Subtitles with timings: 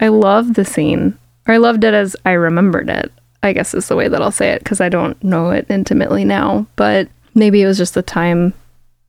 [0.00, 1.18] I love the scene.
[1.46, 3.12] Or I loved it as I remembered it.
[3.42, 6.24] I guess is the way that I'll say it because I don't know it intimately
[6.24, 6.66] now.
[6.76, 8.52] But maybe it was just a time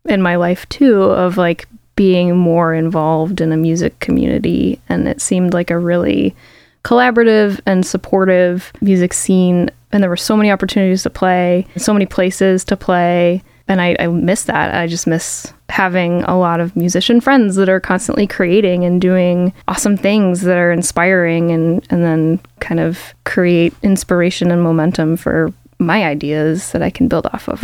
[0.05, 4.79] in my life too of like being more involved in a music community.
[4.87, 6.35] And it seemed like a really
[6.83, 9.71] collaborative and supportive music scene.
[9.91, 13.43] And there were so many opportunities to play, so many places to play.
[13.67, 14.73] And I, I miss that.
[14.73, 19.53] I just miss having a lot of musician friends that are constantly creating and doing
[19.67, 25.53] awesome things that are inspiring and, and then kind of create inspiration and momentum for
[25.79, 27.61] my ideas that I can build off of.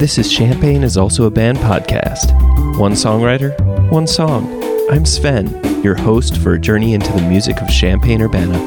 [0.00, 2.32] This is Champaign is also a band podcast.
[2.78, 3.54] One songwriter,
[3.90, 4.48] one song.
[4.90, 8.58] I'm Sven, your host for a journey into the music of Champaign Urbana.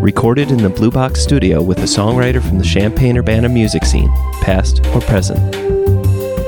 [0.00, 4.10] Recorded in the Blue Box studio with a songwriter from the Champaign Urbana music scene,
[4.40, 5.38] past or present.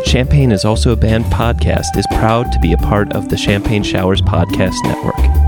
[0.04, 3.82] Champaign is also a band podcast is proud to be a part of the Champagne
[3.82, 5.39] Showers Podcast Network.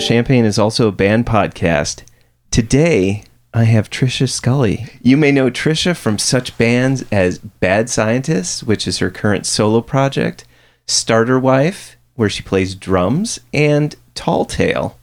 [0.00, 2.02] To Champaign is also a band podcast.
[2.50, 4.86] Today, I have Trisha Scully.
[5.00, 9.80] You may know Trisha from such bands as Bad Scientists, which is her current solo
[9.80, 10.44] project,
[10.86, 14.98] Starter Wife, where she plays drums, and Tall Tale,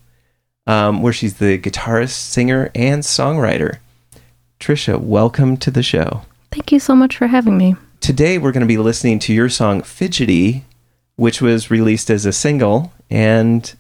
[0.68, 3.78] um, where she's the guitarist, singer, and songwriter.
[4.60, 6.22] Trisha, welcome to the show.
[6.52, 7.76] Thank you so much for having me.
[8.00, 10.66] Today, we're going to be listening to your song Fidgety,
[11.16, 13.74] which was released as a single, and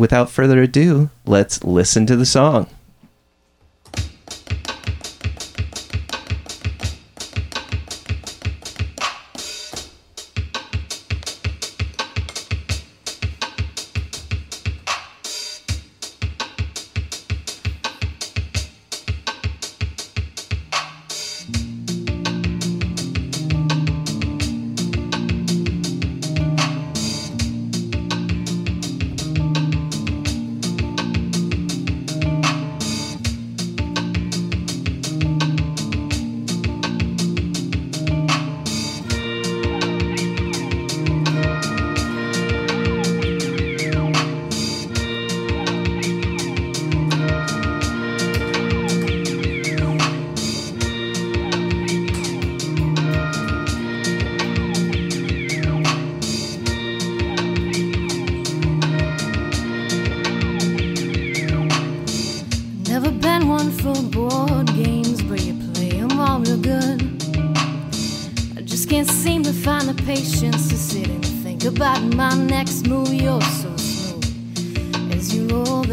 [0.00, 2.66] without further ado, let's listen to the song.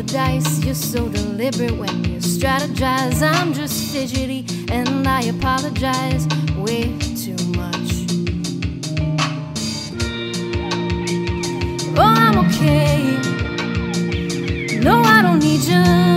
[0.07, 0.63] Dice.
[0.63, 3.22] You're so deliberate when you strategize.
[3.22, 7.91] I'm just fidgety, and I apologize way too much.
[11.97, 13.18] Oh, I'm okay.
[14.79, 16.16] No, I don't need you.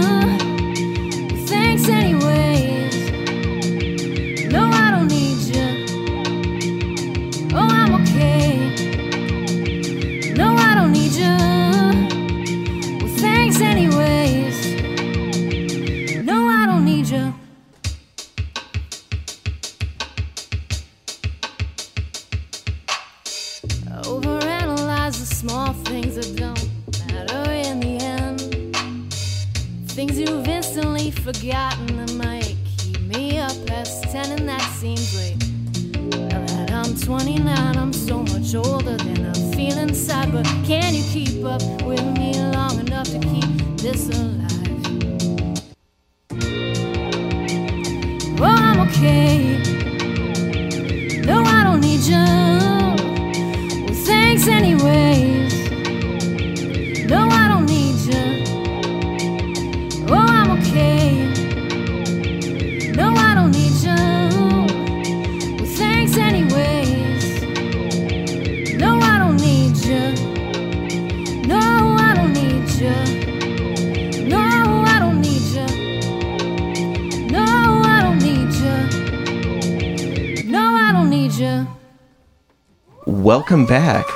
[83.21, 84.07] Welcome back.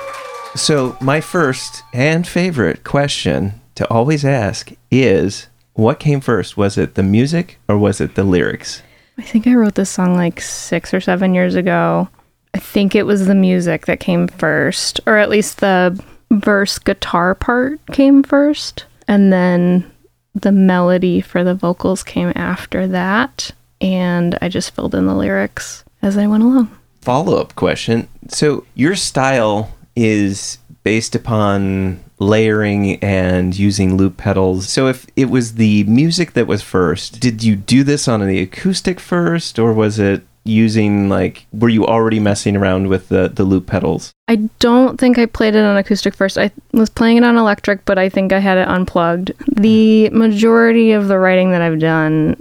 [0.57, 6.57] So, my first and favorite question to always ask is what came first?
[6.57, 8.83] Was it the music or was it the lyrics?
[9.19, 12.09] I think I wrote this song like six or seven years ago.
[12.55, 17.35] I think it was the music that came first, or at least the verse guitar
[17.35, 18.87] part came first.
[19.07, 19.93] And then
[20.35, 23.51] the melody for the vocals came after that.
[23.83, 26.75] And I just filled in the lyrics as I went along.
[27.05, 28.09] Follow up question.
[28.29, 34.69] So, your style is based upon layering and using loop pedals.
[34.69, 38.41] So if it was the music that was first, did you do this on the
[38.41, 43.45] acoustic first or was it using like were you already messing around with the the
[43.45, 44.13] loop pedals?
[44.29, 46.39] I don't think I played it on acoustic first.
[46.39, 49.33] I was playing it on electric, but I think I had it unplugged.
[49.57, 52.37] The majority of the writing that I've done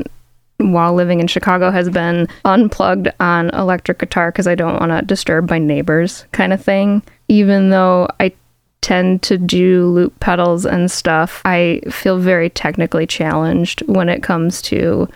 [0.72, 5.06] while living in Chicago has been unplugged on electric guitar because I don't want to
[5.06, 7.04] disturb my neighbors, kind of thing.
[7.28, 8.34] Even though I
[8.82, 14.62] tend to do loop pedals and stuff, I feel very technically challenged when it comes
[14.64, 15.08] to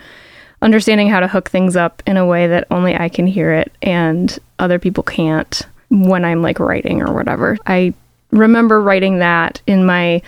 [0.62, 3.72] understanding how to hook things up in a way that only I can hear it
[3.82, 7.58] and other people can't when I'm like writing or whatever.
[7.68, 7.94] I
[8.32, 10.22] remember writing that in my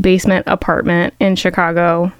[0.00, 2.12] basement apartment in Chicago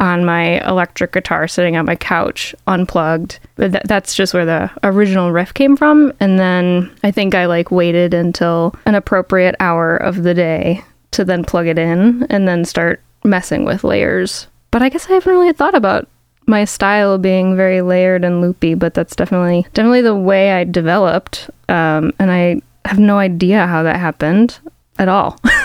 [0.00, 3.38] on my electric guitar sitting on my couch unplugged.
[3.58, 6.12] Th- that's just where the original riff came from.
[6.18, 10.82] And then I think I like waited until an appropriate hour of the day
[11.12, 14.46] to then plug it in and then start messing with layers.
[14.70, 16.08] But I guess I haven't really thought about
[16.46, 21.50] my style being very layered and loopy, but that's definitely definitely the way I developed.
[21.68, 24.58] Um, and I have no idea how that happened
[24.98, 25.38] at all.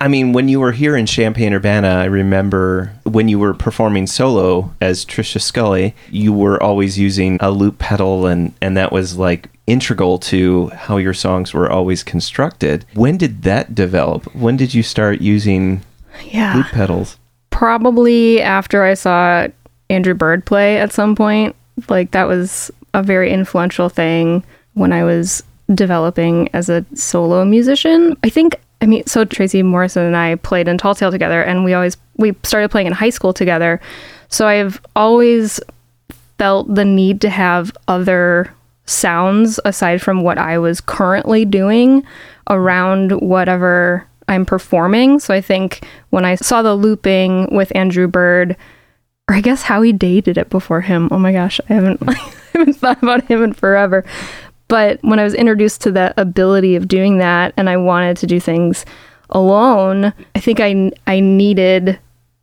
[0.00, 4.06] I mean, when you were here in Champaign Urbana, I remember when you were performing
[4.06, 9.16] solo as Trisha Scully, you were always using a loop pedal, and, and that was
[9.16, 12.84] like integral to how your songs were always constructed.
[12.94, 14.32] When did that develop?
[14.34, 15.82] When did you start using
[16.24, 16.56] yeah.
[16.56, 17.18] loop pedals?
[17.50, 19.48] Probably after I saw
[19.88, 21.56] Andrew Bird play at some point.
[21.88, 24.44] Like, that was a very influential thing
[24.74, 25.42] when I was
[25.74, 28.16] developing as a solo musician.
[28.22, 31.64] I think I mean, so Tracy Morrison and I played in Tall Tale together, and
[31.64, 33.80] we always we started playing in high school together.
[34.28, 35.60] So I've always
[36.38, 38.52] felt the need to have other
[38.84, 42.04] sounds aside from what I was currently doing
[42.48, 45.18] around whatever I'm performing.
[45.18, 48.56] So I think when I saw the looping with Andrew Bird,
[49.28, 51.08] or I guess how he dated it before him.
[51.10, 52.14] Oh my gosh, I haven't I
[52.52, 54.04] haven't thought about him in forever.
[54.68, 58.26] But when I was introduced to the ability of doing that and I wanted to
[58.26, 58.84] do things
[59.30, 61.98] alone, I think I, I needed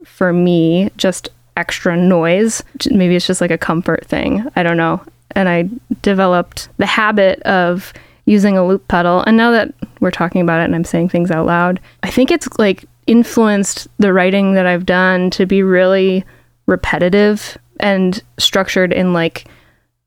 [0.05, 2.63] for me just extra noise.
[2.89, 4.45] Maybe it's just like a comfort thing.
[4.55, 5.01] I don't know.
[5.31, 5.69] And I
[6.01, 7.93] developed the habit of
[8.25, 9.23] using a loop pedal.
[9.25, 12.31] And now that we're talking about it and I'm saying things out loud, I think
[12.31, 16.23] it's like influenced the writing that I've done to be really
[16.65, 19.45] repetitive and structured in like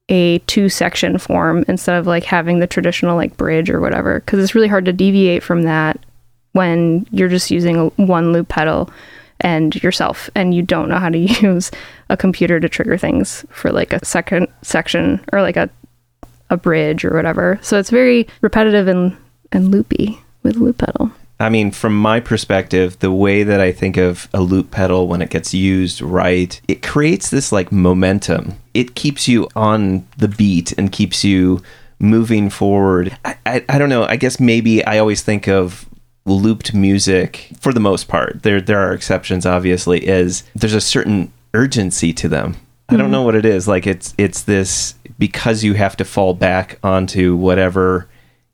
[0.08, 4.43] a two section form instead of like having the traditional like bridge or whatever because
[4.43, 5.99] it's really hard to deviate from that
[6.53, 8.88] when you're just using a, one loop pedal
[9.41, 11.70] and yourself and you don't know how to use
[12.08, 15.69] a computer to trigger things for like a second section or like a
[16.50, 17.59] a bridge or whatever.
[17.62, 19.17] So it's very repetitive and
[19.52, 23.97] and loopy with loop pedal I mean, from my perspective, the way that I think
[23.97, 28.59] of a loop pedal when it gets used right, it creates this like momentum.
[28.73, 31.62] It keeps you on the beat and keeps you
[31.99, 33.16] moving forward.
[33.25, 34.05] I, I, I don't know.
[34.05, 35.87] I guess maybe I always think of
[36.25, 38.43] looped music for the most part.
[38.43, 42.55] There there are exceptions, obviously, is there's a certain urgency to them.
[42.55, 42.95] Mm-hmm.
[42.95, 43.69] I don't know what it is.
[43.69, 48.09] Like it's it's this because you have to fall back onto whatever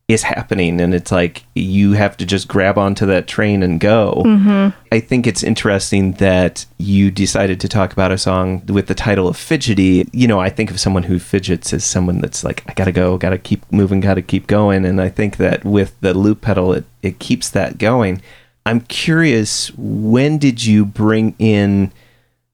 [0.08, 4.22] is happening and it's like you have to just grab onto that train and go.
[4.24, 4.76] Mm-hmm.
[4.90, 9.28] I think it's interesting that you decided to talk about a song with the title
[9.28, 10.08] of Fidgety.
[10.12, 13.16] You know, I think of someone who fidgets as someone that's like, I gotta go,
[13.16, 14.84] gotta keep moving, gotta keep going.
[14.84, 18.20] And I think that with the loop pedal, it, it keeps that going.
[18.66, 21.92] I'm curious, when did you bring in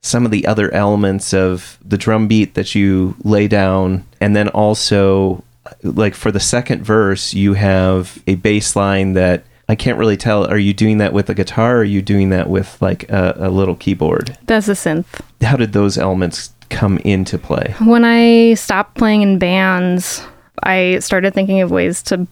[0.01, 4.49] some of the other elements of the drum beat that you lay down and then
[4.49, 5.43] also
[5.83, 10.47] like for the second verse, you have a bass line that I can't really tell.
[10.47, 13.35] Are you doing that with a guitar or are you doing that with like a,
[13.39, 14.37] a little keyboard?
[14.47, 15.21] That's a synth.
[15.43, 17.75] How did those elements come into play?
[17.85, 20.23] When I stopped playing in bands,
[20.63, 22.27] I started thinking of ways to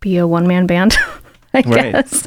[0.00, 0.96] be a one man band,
[1.54, 1.92] I Right.
[1.92, 2.26] guess,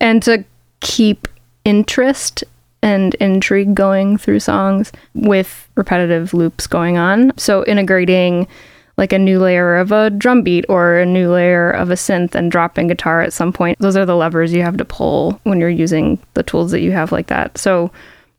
[0.00, 0.44] and to
[0.80, 1.26] keep
[1.64, 2.44] interest
[2.82, 7.32] and intrigue going through songs with repetitive loops going on.
[7.36, 8.46] So integrating
[8.98, 12.34] like a new layer of a drum beat or a new layer of a synth
[12.34, 13.78] and drop in guitar at some point.
[13.78, 16.90] Those are the levers you have to pull when you're using the tools that you
[16.90, 17.56] have like that.
[17.56, 17.92] So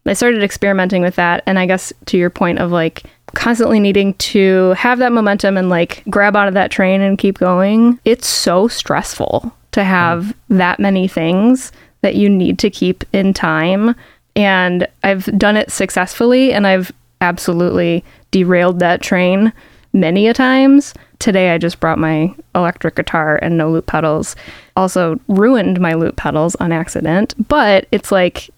[0.06, 1.44] I started experimenting with that.
[1.46, 5.70] And I guess to your point of like constantly needing to have that momentum and
[5.70, 10.80] like grab out of that train and keep going, it's so stressful to have that
[10.80, 13.96] many things that you need to keep in time.
[14.36, 19.54] And I've done it successfully and I've absolutely derailed that train
[19.93, 20.93] many a times.
[21.19, 24.36] Today I just brought my electric guitar and no loop pedals.
[24.75, 28.50] Also ruined my loop pedals on accident, but it's like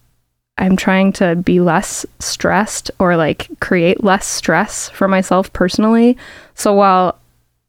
[0.58, 6.18] I'm trying to be less stressed or like create less stress for myself personally.
[6.54, 7.18] So while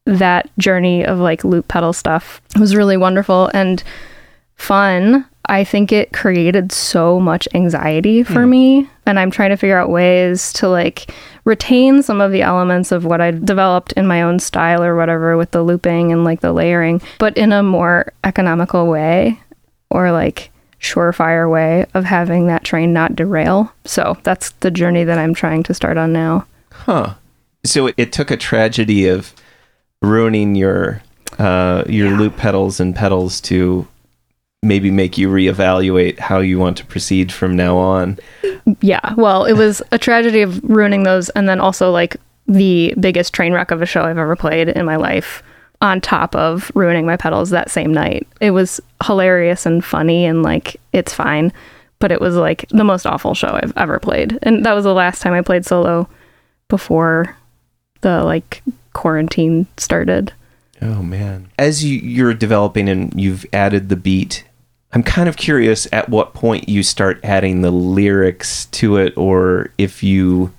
[0.05, 3.83] that journey of like loop pedal stuff was really wonderful and
[4.57, 8.51] fun, I think it created so much anxiety for hmm.
[8.51, 8.91] me.
[9.05, 11.13] And I'm trying to figure out ways to like
[11.45, 15.37] retain some of the elements of what I developed in my own style or whatever
[15.37, 19.41] with the looping and like the layering, but in a more economical way
[19.91, 23.73] or like surefire way of having that train not derail.
[23.85, 26.47] So that's the journey that I'm trying to start on now.
[26.73, 27.15] Huh.
[27.65, 29.33] So it, it took a tragedy of
[30.01, 31.03] ruining your
[31.39, 33.87] uh, your loop pedals and pedals to
[34.63, 38.19] maybe make you reevaluate how you want to proceed from now on.
[38.81, 39.15] Yeah.
[39.15, 42.17] Well, it was a tragedy of ruining those and then also like
[42.47, 45.43] the biggest train wreck of a show I've ever played in my life
[45.81, 48.27] on top of ruining my pedals that same night.
[48.41, 51.53] It was hilarious and funny and like it's fine,
[51.99, 54.39] but it was like the most awful show I've ever played.
[54.43, 56.09] And that was the last time I played solo
[56.69, 57.37] before
[58.03, 60.33] the like quarantine started.
[60.81, 61.51] Oh man.
[61.59, 64.45] As you, you're developing and you've added the beat,
[64.93, 69.71] I'm kind of curious at what point you start adding the lyrics to it or
[69.79, 70.53] if you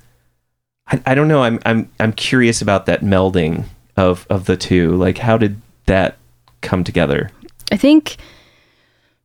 [0.87, 4.95] I, I don't know, I'm I'm I'm curious about that melding of of the two.
[4.95, 6.17] Like how did that
[6.61, 7.29] come together?
[7.71, 8.17] I think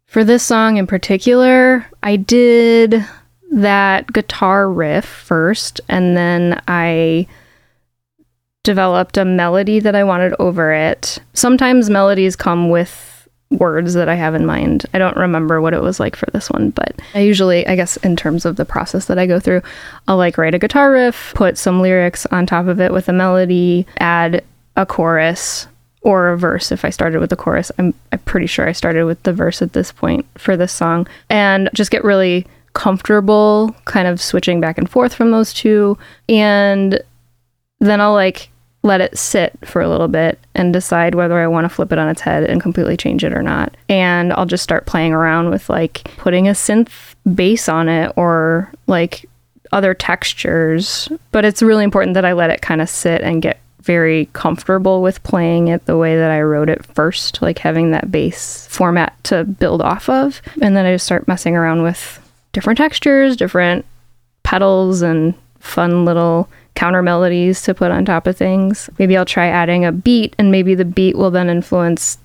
[0.07, 3.05] for this song in particular, I did
[3.50, 7.27] that guitar riff first, and then I
[8.62, 11.19] developed a melody that I wanted over it.
[11.33, 13.08] Sometimes melodies come with
[13.50, 14.85] words that I have in mind.
[14.93, 17.97] I don't remember what it was like for this one, but I usually, I guess,
[17.99, 19.62] in terms of the process that I go through,
[20.07, 23.12] I'll like write a guitar riff, put some lyrics on top of it with a
[23.12, 24.45] melody, add
[24.76, 25.67] a chorus
[26.02, 27.73] or a verse if I started with the chorus.
[27.78, 31.09] I'm, I'm pretty sure I started with the verse at this point for this song,
[31.31, 35.99] and just get really comfortable kind of switching back and forth from those two.
[36.28, 37.00] And
[37.81, 38.50] then I'll like
[38.82, 41.99] let it sit for a little bit and decide whether I want to flip it
[41.99, 43.76] on its head and completely change it or not.
[43.88, 48.73] And I'll just start playing around with like putting a synth bass on it or
[48.87, 49.28] like
[49.73, 51.08] other textures.
[51.32, 55.02] But it's really important that I let it kind of sit and get very comfortable
[55.02, 59.16] with playing it the way that I wrote it first, like having that bass format
[59.25, 60.42] to build off of.
[60.61, 62.20] And then I just start messing around with
[62.52, 63.87] different textures, different
[64.42, 68.88] pedals, and fun little counter melodies to put on top of things.
[69.00, 72.18] Maybe I'll try adding a beat, and maybe the beat will then influence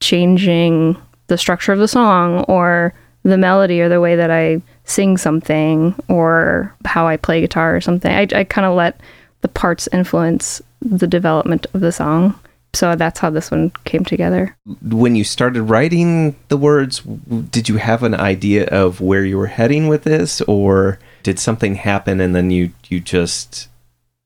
[0.00, 5.16] changing the structure of the song or the melody or the way that I sing
[5.16, 8.10] something or how I play guitar or something.
[8.10, 9.00] I, I kind of let
[9.42, 12.36] the parts influence the development of the song.
[12.72, 14.56] So that's how this one came together.
[14.82, 19.46] When you started writing the words, did you have an idea of where you were
[19.46, 23.68] heading with this or did something happen and then you you just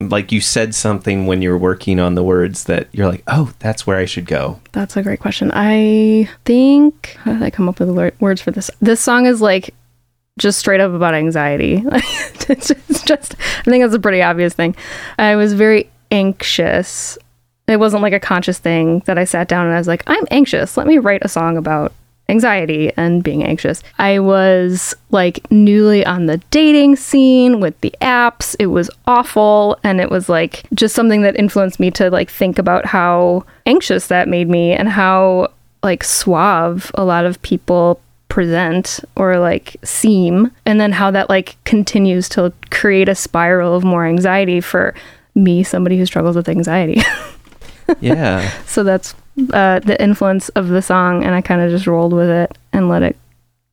[0.01, 3.53] like you said something when you were working on the words that you're like, "Oh,
[3.59, 5.51] that's where I should go." That's a great question.
[5.55, 8.71] I think how did I come up with the words for this?
[8.81, 9.75] This song is like
[10.39, 11.83] just straight up about anxiety.
[12.49, 14.75] it's just, it's just I think that's a pretty obvious thing.
[15.19, 17.19] I was very anxious.
[17.67, 20.25] It wasn't like a conscious thing that I sat down and I was like, I'm
[20.31, 20.77] anxious.
[20.77, 21.93] Let me write a song about
[22.29, 23.83] anxiety and being anxious.
[23.99, 28.57] I was like newly on the dating scene with the apps.
[28.59, 32.59] It was awful and it was like just something that influenced me to like think
[32.59, 35.53] about how anxious that made me and how
[35.83, 41.57] like suave a lot of people present or like seem and then how that like
[41.65, 44.95] continues to create a spiral of more anxiety for
[45.35, 47.01] me somebody who struggles with anxiety.
[48.01, 48.51] Yeah.
[48.65, 49.15] so that's
[49.53, 52.89] uh, the influence of the song, and I kind of just rolled with it and
[52.89, 53.17] let it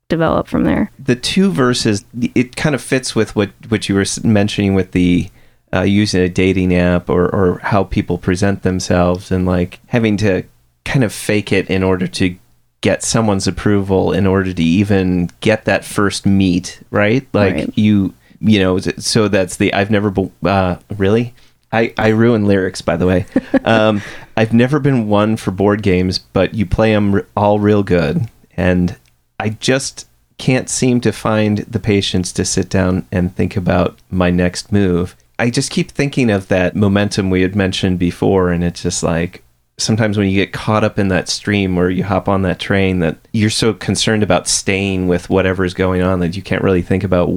[0.09, 0.91] develop from there.
[0.99, 2.03] the two verses
[2.35, 5.29] it kind of fits with what what you were mentioning with the
[5.73, 10.43] uh, using a dating app or or how people present themselves and like having to
[10.83, 12.35] kind of fake it in order to
[12.81, 17.77] get someone's approval in order to even get that first meet right like Right.
[17.77, 21.33] you you know so that's the i've never be- uh really
[21.71, 23.25] I, I ruin lyrics, by the way.
[23.63, 24.01] Um,
[24.37, 28.29] I've never been one for board games, but you play them all real good.
[28.57, 28.97] And
[29.39, 34.31] I just can't seem to find the patience to sit down and think about my
[34.31, 35.15] next move.
[35.37, 39.43] I just keep thinking of that momentum we had mentioned before, and it's just like
[39.77, 42.99] sometimes when you get caught up in that stream or you hop on that train
[42.99, 47.03] that you're so concerned about staying with whatever's going on that you can't really think
[47.03, 47.29] about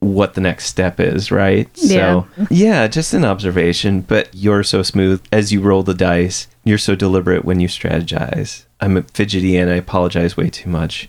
[0.00, 1.68] what the next step is, right?
[1.74, 2.24] Yeah.
[2.24, 6.48] So, yeah, just an observation, but you're so smooth as you roll the dice.
[6.64, 8.64] You're so deliberate when you strategize.
[8.80, 11.08] I'm fidgety and I apologize way too much.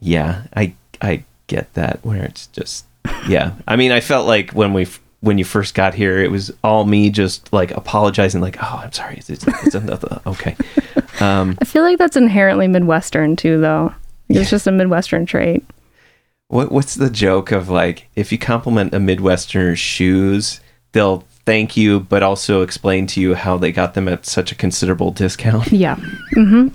[0.00, 2.86] Yeah, I I get that where it's just
[3.28, 3.54] yeah.
[3.66, 4.88] I mean, I felt like when we
[5.20, 8.92] when you first got here, it was all me just like apologizing, like, "Oh, I'm
[8.92, 10.56] sorry, it's, it's, it's another okay."
[11.20, 13.94] Um, I feel like that's inherently Midwestern too, though.
[14.28, 15.64] It's just a Midwestern trait.
[16.48, 20.60] What what's the joke of like if you compliment a Midwesterner's shoes,
[20.92, 24.54] they'll thank you, but also explain to you how they got them at such a
[24.54, 25.70] considerable discount.
[25.72, 25.96] Yeah,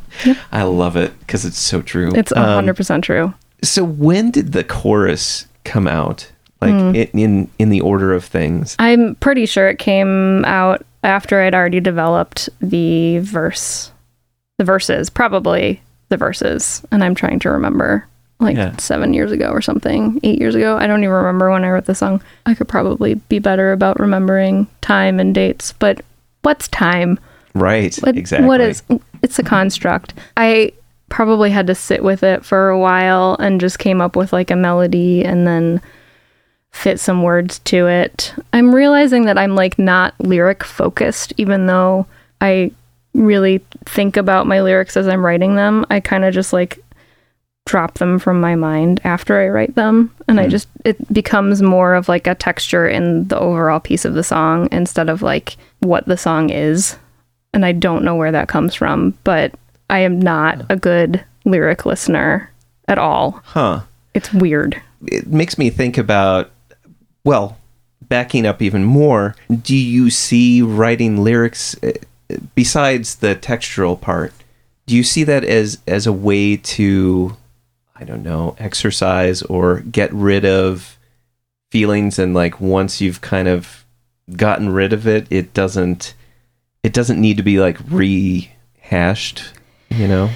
[0.52, 2.12] I love it because it's so true.
[2.16, 3.34] it's Um, hundred percent true.
[3.64, 6.32] so when did the chorus come out?
[6.62, 6.94] Like Hmm.
[6.96, 8.76] in, in in the order of things.
[8.78, 13.92] I'm pretty sure it came out after I'd already developed the verse,
[14.60, 18.06] the verses, probably the verses, and I'm trying to remember.
[18.42, 18.76] Like Yeah.
[18.78, 20.76] seven years ago or something, eight years ago.
[20.78, 22.22] I don't even remember when I wrote the song.
[22.46, 26.02] I could probably be better about remembering time and dates, but
[26.42, 27.20] what's time?
[27.54, 27.96] Right.
[27.98, 28.48] What, exactly.
[28.48, 28.82] What is?
[29.22, 30.14] It's a construct.
[30.38, 30.74] I
[31.10, 34.50] probably had to sit with it for a while and just came up with like
[34.50, 35.82] a melody and then
[36.72, 38.34] fit some words to it.
[38.54, 42.08] I'm realizing that I'm like not lyric focused, even though
[42.40, 42.72] I
[43.14, 45.86] really think about my lyrics as I'm writing them.
[45.90, 46.80] I kind of just like
[47.66, 50.14] drop them from my mind after I write them.
[50.28, 54.14] And I just, it becomes more of like a texture in the overall piece of
[54.14, 56.98] the song instead of like what the song is
[57.54, 59.54] and I don't know where that comes from, but
[59.90, 62.50] I am not a good lyric listener
[62.88, 63.42] at all.
[63.44, 63.82] Huh.
[64.14, 64.82] It's weird.
[65.08, 66.52] It makes me think about
[67.24, 67.58] well,
[68.02, 71.92] backing up even more, do you see writing lyrics uh,
[72.56, 74.34] besides the textural part?
[74.88, 77.38] Do you see that as as a way to
[78.02, 80.98] I don't know, exercise or get rid of
[81.70, 83.86] feelings and like once you've kind of
[84.36, 86.16] gotten rid of it, it doesn't
[86.84, 89.54] it doesn't need to be like rehashed,
[89.90, 90.32] you know?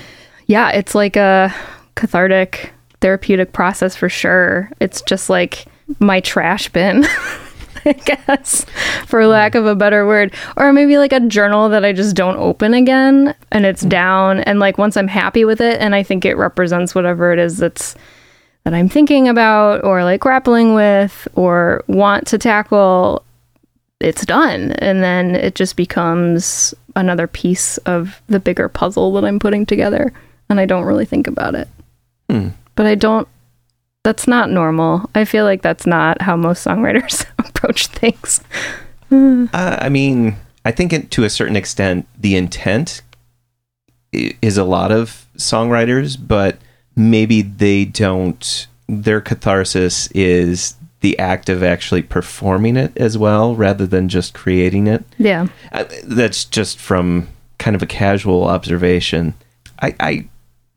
[0.46, 1.54] Yeah, it's like a
[1.96, 4.72] cathartic therapeutic process for sure.
[4.80, 5.66] It's just like
[6.00, 7.06] my trash bin.
[7.88, 8.66] I guess,
[9.06, 10.34] for lack of a better word.
[10.58, 14.40] Or maybe like a journal that I just don't open again and it's down.
[14.42, 17.58] And like once I'm happy with it and I think it represents whatever it is
[17.58, 17.96] that's
[18.64, 23.24] that I'm thinking about or like grappling with or want to tackle,
[24.00, 24.72] it's done.
[24.74, 30.12] And then it just becomes another piece of the bigger puzzle that I'm putting together.
[30.50, 31.68] And I don't really think about it.
[32.30, 32.50] Hmm.
[32.74, 33.28] But I don't,
[34.06, 35.10] that's not normal.
[35.16, 38.40] I feel like that's not how most songwriters approach things.
[39.12, 43.02] Uh, I mean, I think it, to a certain extent, the intent
[44.14, 46.60] is a lot of songwriters, but
[46.96, 48.68] maybe they don't.
[48.88, 54.86] Their catharsis is the act of actually performing it as well, rather than just creating
[54.86, 55.04] it.
[55.18, 55.48] Yeah.
[55.72, 59.34] Uh, that's just from kind of a casual observation.
[59.82, 60.30] I, I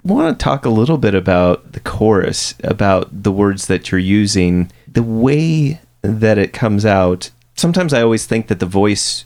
[0.09, 4.71] want to talk a little bit about the chorus, about the words that you're using,
[4.87, 7.31] the way that it comes out.
[7.57, 9.25] Sometimes I always think that the voice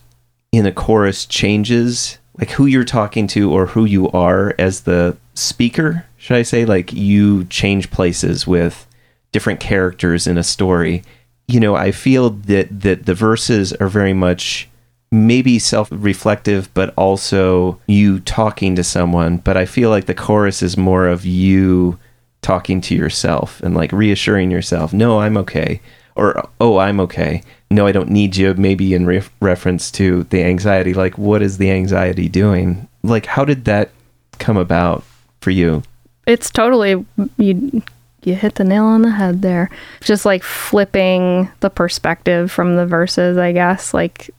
[0.51, 5.17] in a chorus changes, like who you're talking to or who you are as the
[5.35, 6.65] speaker, should I say?
[6.65, 8.87] Like you change places with
[9.33, 11.03] different characters in a story.
[11.49, 14.69] You know, I feel that that the verses are very much
[15.13, 20.77] maybe self-reflective but also you talking to someone, but I feel like the chorus is
[20.77, 21.99] more of you
[22.41, 25.81] talking to yourself and like reassuring yourself, "No, I'm okay."
[26.17, 28.53] Or, "Oh, I'm okay." No, I don't need you.
[28.55, 32.89] Maybe in re- reference to the anxiety, like what is the anxiety doing?
[33.03, 33.91] Like how did that
[34.39, 35.05] come about
[35.41, 35.83] for you?
[36.27, 37.05] It's totally,
[37.37, 37.83] you,
[38.23, 39.71] you hit the nail on the head there.
[40.01, 43.93] Just like flipping the perspective from the verses, I guess.
[43.93, 44.31] Like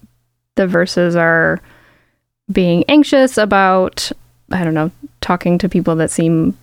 [0.55, 1.59] the verses are
[2.51, 4.11] being anxious about,
[4.51, 6.57] I don't know, talking to people that seem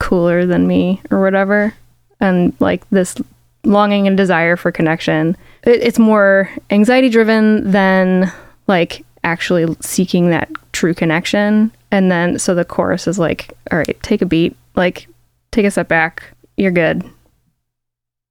[0.00, 1.74] cooler than me or whatever.
[2.20, 3.16] And like this
[3.64, 5.36] longing and desire for connection.
[5.64, 8.32] It, it's more anxiety driven than
[8.66, 11.70] like actually seeking that true connection.
[11.90, 15.06] And then so the chorus is like, all right, take a beat, like
[15.50, 16.24] take a step back.
[16.56, 17.04] You're good.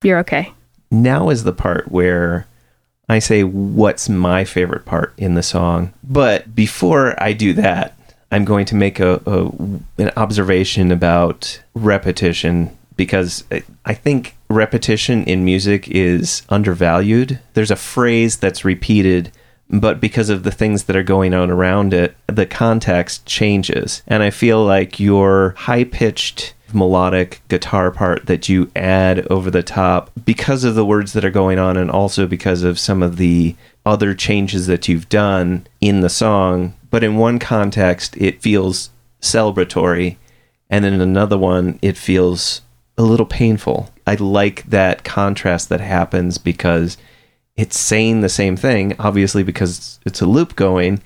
[0.03, 0.51] You're okay.
[0.89, 2.47] now is the part where
[3.11, 5.93] I say what's my favorite part in the song.
[6.03, 7.93] But before I do that,
[8.31, 9.47] I'm going to make a, a
[10.01, 17.39] an observation about repetition because I- I think repetition in music is undervalued.
[17.53, 19.31] There's a phrase that's repeated,
[19.69, 24.03] but because of the things that are going on around it, the context changes.
[24.07, 29.63] And I feel like your high pitched melodic guitar part that you add over the
[29.63, 33.17] top because of the words that are going on and also because of some of
[33.17, 33.55] the
[33.85, 36.73] other changes that you've done in the song.
[36.89, 38.89] But in one context it feels
[39.21, 40.17] celebratory
[40.69, 42.61] and in another one it feels
[42.97, 43.89] a little painful.
[44.05, 46.97] I like that contrast that happens because
[47.55, 51.01] it's saying the same thing obviously because it's a loop going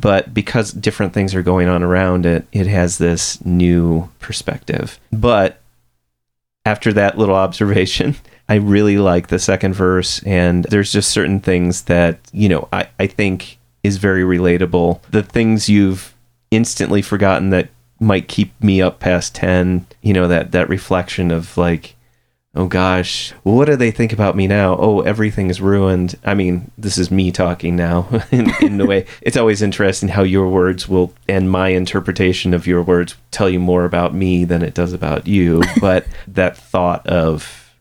[0.00, 5.00] but because different things are going on around it, it has this new perspective.
[5.10, 5.60] But
[6.66, 8.16] after that little observation,
[8.48, 12.88] I really like the second verse, and there's just certain things that, you know, I,
[13.00, 15.00] I think is very relatable.
[15.10, 16.14] The things you've
[16.50, 21.56] instantly forgotten that might keep me up past 10, you know, that, that reflection of
[21.56, 21.95] like,
[22.56, 24.76] oh gosh, what do they think about me now?
[24.78, 26.16] Oh, everything is ruined.
[26.24, 29.06] I mean, this is me talking now in, in the way.
[29.22, 33.60] It's always interesting how your words will, and my interpretation of your words tell you
[33.60, 35.62] more about me than it does about you.
[35.80, 37.74] But that thought of,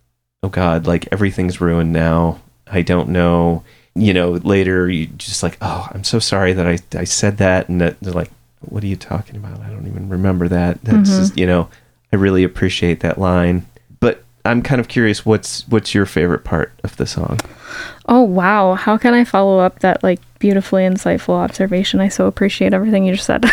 [0.44, 2.42] oh God, like everything's ruined now.
[2.68, 3.64] I don't know.
[3.96, 7.70] You know, later you just like, oh, I'm so sorry that I, I said that.
[7.70, 9.62] And that, they're like, what are you talking about?
[9.62, 10.84] I don't even remember that.
[10.84, 11.20] That's mm-hmm.
[11.20, 11.70] just, you know,
[12.12, 13.66] I really appreciate that line.
[14.46, 17.40] I'm kind of curious what's what's your favorite part of the song?
[18.08, 22.00] Oh wow, how can I follow up that like beautifully insightful observation?
[22.00, 23.46] I so appreciate everything you just said.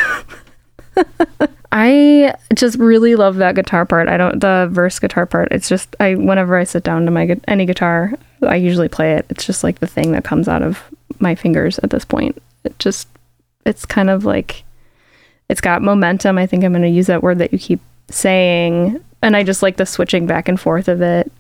[1.73, 4.09] I just really love that guitar part.
[4.09, 5.49] I don't the verse guitar part.
[5.51, 9.27] It's just I whenever I sit down to my any guitar, I usually play it.
[9.31, 10.83] It's just like the thing that comes out of
[11.19, 12.43] my fingers at this point.
[12.65, 13.09] It just
[13.65, 14.65] it's kind of like
[15.49, 16.37] it's got momentum.
[16.37, 19.63] I think I'm going to use that word that you keep saying and I just
[19.63, 21.31] like the switching back and forth of it.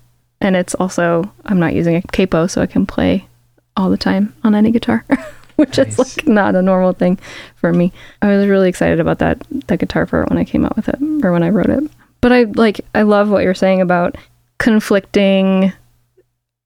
[0.40, 3.26] And it's also I'm not using a capo so I can play
[3.76, 5.04] all the time on any guitar,
[5.56, 7.18] which is like not a normal thing
[7.56, 7.92] for me.
[8.20, 10.98] I was really excited about that that guitar part when I came out with it
[11.24, 11.84] or when I wrote it.
[12.20, 14.16] But I like I love what you're saying about
[14.58, 15.72] conflicting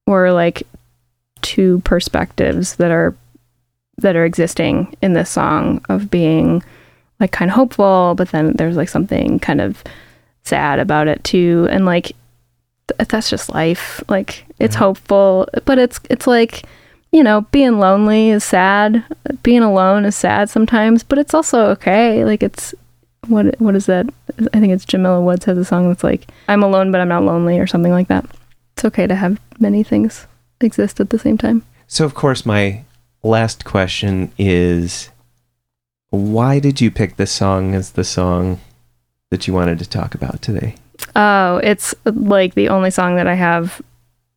[0.07, 0.63] or like
[1.43, 3.15] two perspectives that are
[3.99, 6.63] that are existing in this song of being
[7.21, 9.83] like kind of hopeful, but then there's like something kind of
[10.47, 11.67] sad about it too.
[11.71, 12.13] And like
[12.89, 14.03] th- that's just life.
[14.09, 14.81] Like it's Yeah.
[14.81, 16.63] hopeful but it's it's like
[17.13, 19.05] you know being lonely is sad.
[19.43, 22.25] Being alone is sad sometimes but it's also okay.
[22.25, 22.75] Like it's
[23.29, 24.07] what what is that?
[24.55, 27.23] I think it's jamila woods has a song that's like i'm alone but i'm not
[27.25, 28.25] lonely or something like that.
[28.75, 30.27] It's okay to have many things
[30.61, 31.63] exist at the same time.
[31.87, 32.85] So of course my
[33.23, 35.09] last question is
[36.11, 38.61] why did you pick this song as the song
[39.31, 40.77] that you wanted to talk about today?
[41.15, 43.83] Oh, it's like the only song that I have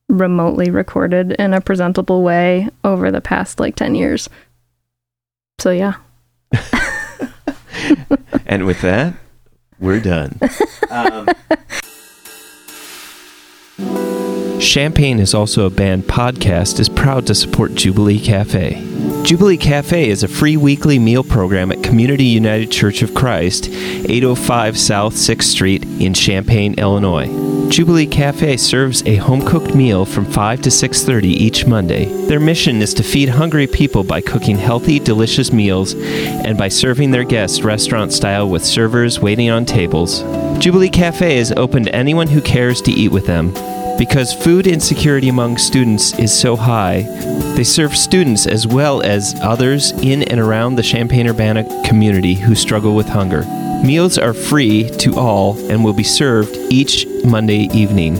[0.08, 4.30] remotely recorded in a presentable way over the past like 10 years.
[5.60, 5.96] So yeah.
[8.50, 9.14] And with that,
[9.80, 10.40] we're done.
[10.92, 11.30] Um,
[14.60, 18.74] Champaign is also a band podcast is proud to support Jubilee Cafe.
[19.24, 24.78] Jubilee Cafe is a free weekly meal program at Community United Church of Christ, 805
[24.78, 27.28] South 6th Street in Champaign, Illinois.
[27.70, 32.06] Jubilee Cafe serves a home-cooked meal from 5 to 6:30 each Monday.
[32.28, 37.12] Their mission is to feed hungry people by cooking healthy, delicious meals and by serving
[37.12, 40.22] their guests restaurant style with servers waiting on tables.
[40.60, 43.54] Jubilee Cafe is open to anyone who cares to eat with them.
[44.00, 47.02] Because food insecurity among students is so high,
[47.56, 52.56] they serve students as well as others in and around the Champaign Urbana community who
[52.56, 53.44] struggle with hunger.
[53.84, 58.16] Meals are free to all and will be served each Monday evening.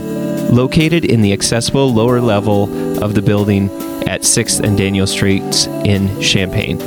[0.54, 2.64] Located in the accessible lower level
[3.02, 3.70] of the building
[4.06, 6.78] at 6th and Daniel Streets in Champaign.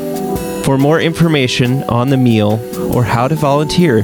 [0.64, 2.60] For more information on the meal
[2.96, 4.04] or how to volunteer,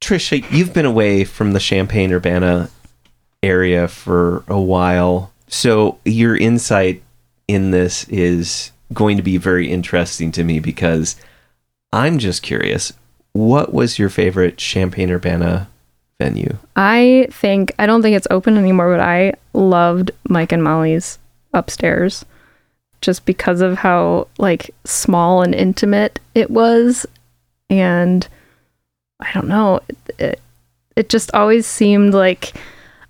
[0.00, 2.70] Trisha, you've been away from the Champaign Urbana
[3.42, 5.32] area for a while.
[5.48, 7.02] So, your insight
[7.48, 11.16] in this is going to be very interesting to me because
[11.92, 12.92] I'm just curious.
[13.32, 15.68] What was your favorite Champaign Urbana
[16.20, 16.56] venue?
[16.76, 21.18] I think I don't think it's open anymore, but I loved Mike and Molly's
[21.52, 22.24] upstairs
[23.00, 27.06] just because of how like small and intimate it was
[27.68, 28.26] and
[29.20, 30.40] I don't know, it, it,
[30.96, 32.54] it just always seemed like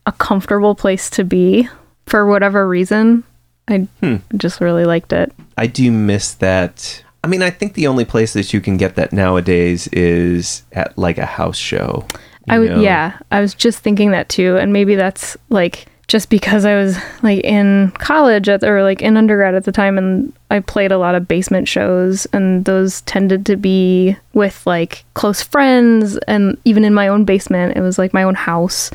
[0.07, 1.69] a comfortable place to be
[2.07, 3.25] for whatever reason.
[3.69, 4.17] I Hmm.
[4.37, 5.33] just really liked it.
[5.57, 7.05] I do miss that.
[7.23, 10.97] I mean, I think the only place that you can get that nowadays is at
[10.99, 12.07] like a house show.
[12.49, 16.65] I would, yeah, I was just thinking that too, and maybe that's like just because
[16.65, 20.59] I was like in college at, or like in undergrad at the time, and I
[20.59, 26.17] played a lot of basement shows, and those tended to be with like close friends,
[26.27, 28.91] and even in my own basement, it was like my own house,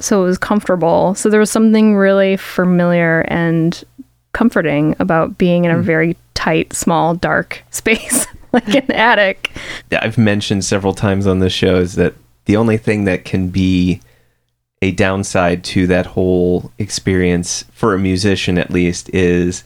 [0.00, 1.14] so it was comfortable.
[1.14, 3.80] So there was something really familiar and
[4.32, 5.82] comforting about being in a hmm.
[5.82, 9.52] very tight, small, dark space like an attic.
[9.92, 12.14] I've mentioned several times on this show is that
[12.46, 14.00] the only thing that can be
[14.82, 19.64] a downside to that whole experience for a musician at least is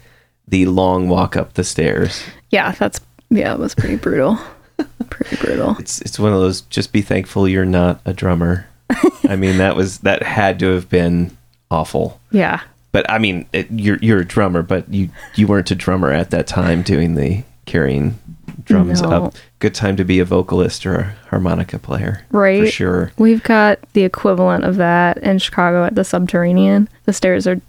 [0.48, 2.22] the long walk up the stairs.
[2.50, 3.00] Yeah, that's
[3.30, 4.38] yeah, it was pretty brutal.
[5.10, 5.76] pretty brutal.
[5.78, 8.66] It's it's one of those just be thankful you're not a drummer.
[9.28, 11.36] I mean that was that had to have been
[11.70, 12.20] awful.
[12.30, 12.60] Yeah.
[12.92, 16.30] But I mean it, you're you're a drummer but you you weren't a drummer at
[16.30, 18.18] that time doing the carrying
[18.64, 19.08] drums No.
[19.26, 19.34] up.
[19.58, 22.24] Good time to be a vocalist or a harmonica player.
[22.30, 22.60] Right.
[22.64, 23.12] For sure.
[23.18, 26.88] We've got the equivalent of that in Chicago at the Subterranean.
[27.04, 27.60] The stairs are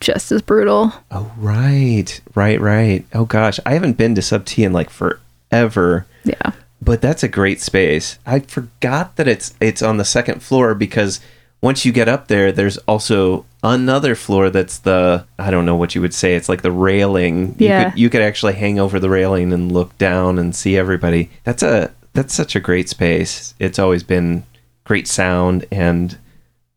[0.00, 0.92] just as brutal.
[1.10, 3.04] Oh right, right, right.
[3.14, 6.52] Oh gosh, I haven't been to Sub T in like forever, Yeah.
[6.80, 8.18] but that's a great space.
[8.26, 11.20] I forgot that it's it's on the second floor because
[11.62, 15.94] once you get up there, there's also another floor that's the I don't know what
[15.94, 16.34] you would say.
[16.34, 17.54] It's like the railing.
[17.58, 17.90] You Yeah.
[17.90, 21.30] could, you could actually hang over the railing and look down and see everybody.
[21.44, 23.54] That's a that's such a great space.
[23.58, 24.44] It's always been
[24.84, 26.18] great sound and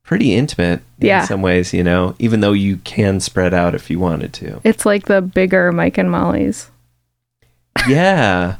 [0.03, 1.21] pretty intimate Yeah.
[1.21, 4.61] in some ways, you know, even though you can spread out if you wanted to.
[4.63, 6.69] It's like the bigger Mike and Molly's.
[7.87, 8.55] Yeah,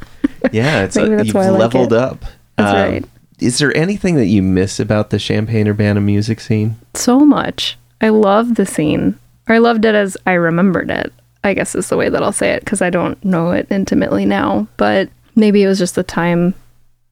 [0.52, 0.84] yeah.
[0.84, 2.00] It's a, you've I like leveled it.
[2.00, 2.26] up.
[2.58, 3.06] That's Um, right.
[3.40, 6.78] Is there anything that you miss about the Champaign Urbana music scene?
[6.94, 7.78] So much.
[8.02, 9.18] I love the scene.
[9.48, 11.12] I loved it as I remembered it.
[11.44, 14.26] I guess is the way that I'll say it because I don't know it intimately
[14.26, 14.68] now.
[14.78, 16.56] But maybe it was just the time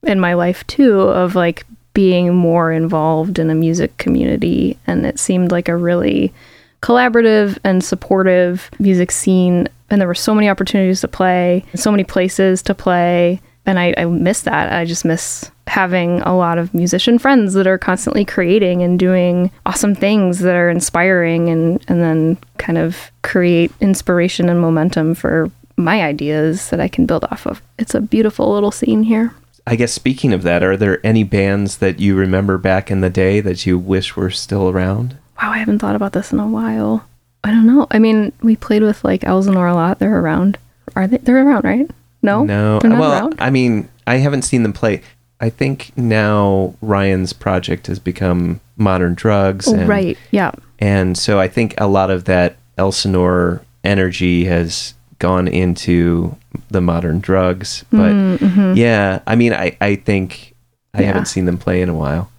[0.04, 5.20] in my life too of like being more involved in a music community and it
[5.20, 6.34] seemed like a really
[6.82, 12.04] collaborative and supportive music scene and there were so many opportunities to play so many
[12.04, 16.74] places to play and I, I miss that i just miss having a lot of
[16.74, 22.02] musician friends that are constantly creating and doing awesome things that are inspiring and and
[22.02, 27.46] then kind of create inspiration and momentum for my ideas that i can build off
[27.48, 29.34] of it's a beautiful little scene here
[29.66, 33.10] I guess speaking of that, are there any bands that you remember back in the
[33.10, 35.18] day that you wish were still around?
[35.42, 37.06] Wow, I haven't thought about this in a while.
[37.44, 37.88] I don't know.
[37.90, 40.00] I mean, we played with like Elsinore a lot.
[40.00, 40.58] They're around.
[40.96, 41.18] Are they?
[41.18, 41.90] They're around, right?
[42.24, 42.44] No.
[42.44, 42.80] No.
[42.84, 43.36] Well, around.
[43.40, 45.02] I mean, I haven't seen them play.
[45.40, 49.68] I think now Ryan's project has become Modern Drugs.
[49.68, 50.18] Oh, and, right.
[50.32, 50.52] Yeah.
[50.80, 56.36] And so I think a lot of that Elsinore energy has gone into
[56.70, 57.84] the modern drugs.
[57.92, 58.74] But Mm-hmm.
[58.76, 60.54] yeah, I mean, I, I think
[60.94, 61.08] I Yeah.
[61.08, 62.30] haven't seen them play in a while.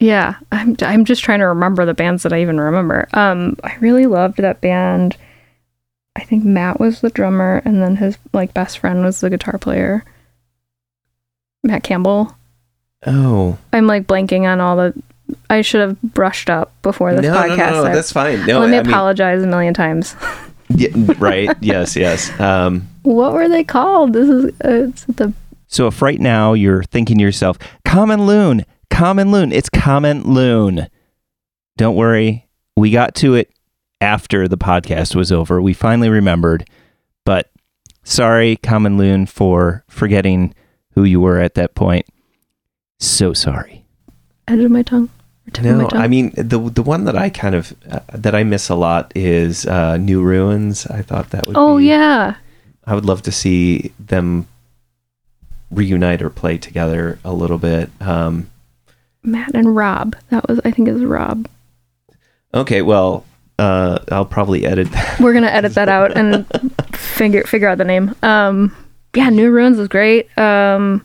[0.00, 0.34] Yeah.
[0.52, 0.76] I'm.
[0.82, 3.08] I'm just trying to remember the bands that I even remember.
[3.12, 5.16] Um, I really loved that band.
[6.18, 9.56] I think Matt was the drummer, and then his like best friend was the guitar
[9.56, 10.04] player.
[11.62, 12.34] Matt Campbell.
[13.06, 15.00] Oh, I'm like blanking on all the.
[15.48, 17.56] I should have brushed up before this no, podcast.
[17.56, 18.44] no, no, no, that's fine.
[18.46, 20.16] No, Let me I mean, apologize a million times.
[20.70, 21.50] yeah, right.
[21.60, 22.38] yes, yes.
[22.40, 24.12] Um, What were they called?
[24.14, 25.32] This is uh, it's the
[25.68, 30.88] So if right now you're thinking to yourself, Common Loon, Common Loon, it's Common Loon.
[31.76, 33.52] Don't worry, we got to it
[34.00, 35.60] after the podcast was over.
[35.60, 36.68] We finally remembered,
[37.24, 37.50] but
[38.04, 40.54] sorry, Common Loon, for forgetting
[40.92, 42.06] who you were at that point.
[42.98, 43.84] So sorry.
[44.46, 45.08] edge of my tongue.
[45.46, 45.88] Or tip of my no.
[45.92, 49.12] I mean the the one that I kind of uh, that I miss a lot
[49.14, 50.86] is uh, New Ruins.
[50.86, 51.56] I thought that would.
[51.56, 52.36] oh be, yeah,
[52.84, 54.48] I would love to see them
[55.70, 57.90] reunite or play together a little bit.
[58.00, 58.50] Um,
[59.22, 60.16] Matt and Rob.
[60.30, 61.48] That was I think it was Rob.
[62.52, 63.24] okay, well,
[63.58, 65.20] uh, I'll probably edit that.
[65.20, 66.46] We're gonna edit that out and
[66.94, 68.14] figure figure out the name.
[68.22, 68.74] Um,
[69.14, 70.36] yeah, New Ruins was great.
[70.38, 71.04] Um,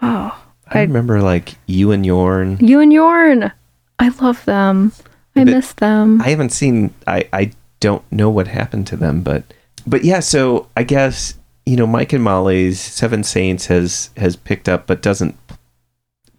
[0.00, 2.58] oh, I I- remember like you and Yorn.
[2.60, 3.52] you and Yorn.
[3.98, 4.92] I love them.
[5.36, 6.20] I miss them.
[6.20, 6.92] I haven't seen.
[7.06, 9.44] I I don't know what happened to them, but
[9.86, 11.34] but yeah, so I guess
[11.66, 15.36] you know Mike and Molly's Seven Saints has has picked up, but doesn't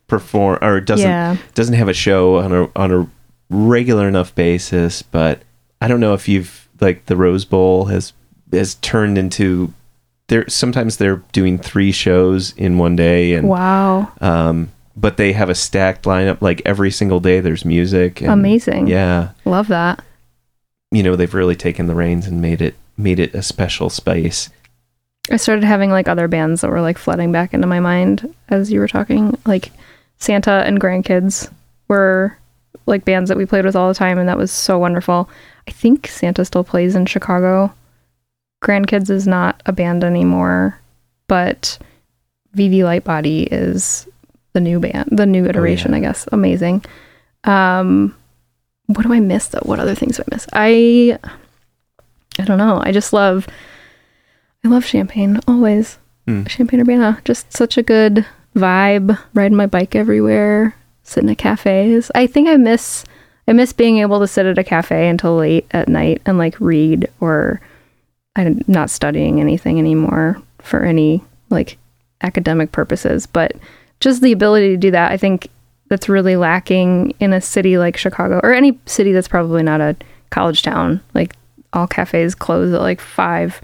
[0.08, 1.38] perform or doesn't Yeah.
[1.56, 3.08] doesn't have a show on a on a
[3.54, 5.02] regular enough basis.
[5.02, 5.42] But
[5.82, 8.14] I don't know if you've like the Rose Bowl has
[8.52, 9.74] has turned into
[10.28, 10.48] there.
[10.50, 14.12] Sometimes they're doing three shows in one day, and Wow.
[14.22, 16.42] um, but they have a stacked lineup.
[16.42, 18.22] Like every single day, there's music.
[18.22, 18.88] And, Amazing.
[18.88, 20.04] Yeah, Love that.
[20.92, 24.50] you know they've really taken the reins and made it made it a special space.
[25.32, 28.72] I started having like other bands that were like flooding back into my mind as
[28.72, 29.38] you were talking.
[29.46, 29.72] Like
[30.20, 31.50] Santah and Grandkids
[31.88, 32.38] were
[32.86, 35.30] like bands that we played with all the time, and that was so wonderful.
[35.68, 37.74] I think Santah still plays in Chicago.
[38.64, 40.80] Grandkids is not a band anymore,
[41.28, 41.78] but
[42.56, 44.08] VV Lightbody is
[44.54, 46.28] the new band, the new iteration, I guess.
[46.32, 46.86] Amazing.
[47.44, 48.16] Um,
[48.88, 49.62] what do I miss though?
[49.64, 50.48] What other things do I miss?
[50.54, 51.20] I
[52.40, 52.82] I don't know.
[52.84, 53.48] I just love
[54.64, 55.98] I love Champaign always.
[56.28, 56.48] Mm.
[56.48, 59.18] Champaign Urbana, just such a good vibe.
[59.34, 62.10] Riding my bike everywhere, sitting at cafes.
[62.16, 63.04] I think I miss
[63.48, 66.60] I miss being able to sit at a cafe until late at night and like
[66.60, 67.62] read or
[68.36, 71.78] I'm not studying anything anymore for any like
[72.22, 73.54] academic purposes, but
[74.00, 75.50] just the ability to do that, I think
[75.90, 79.96] that's really lacking in a city like Chicago or any city that's probably not a
[80.30, 81.02] college town.
[81.14, 81.36] Like
[81.74, 83.62] all cafes close at like five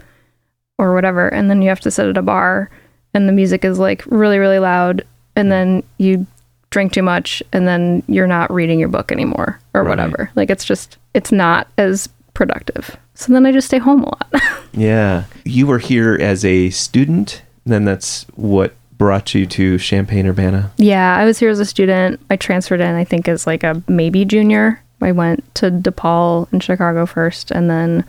[0.78, 2.70] or whatever, and then you have to sit at a bar
[3.12, 6.26] and the music is like really, really loud, and then you
[6.70, 9.90] drink too much and then you're not reading your book anymore or Right.
[9.90, 10.30] whatever.
[10.36, 12.96] Like it's just it's not as productive.
[13.14, 14.32] So then I just stay home a lot.
[14.72, 17.42] Yeah, you were here as a student.
[17.66, 20.70] Then that's what brought you to Champaign Urbana.
[20.76, 22.20] Yeah, I was here as a student.
[22.30, 24.80] I transferred in, I think, as like a maybe junior.
[25.02, 28.04] I went to DePaul in Chicago first and then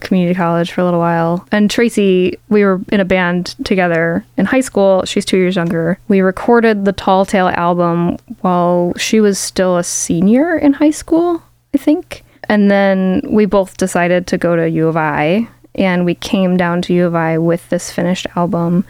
[0.00, 1.46] community college for a little while.
[1.52, 5.04] And Tracy, we were in a band together in high school.
[5.04, 5.98] She's two years younger.
[6.08, 11.42] We recorded the Tall Tale album while she was still a senior in high school,
[11.74, 12.24] I think.
[12.48, 16.82] And then we both decided to go to U of I and we came down
[16.82, 18.84] to U of I with this finished album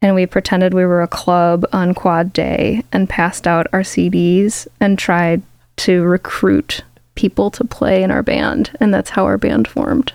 [0.00, 4.68] and we pretended we were a club on quad day and passed out our CDs
[4.80, 5.42] and tried
[5.78, 6.82] to recruit
[7.14, 10.12] people to play in our band, and that's how our band formed.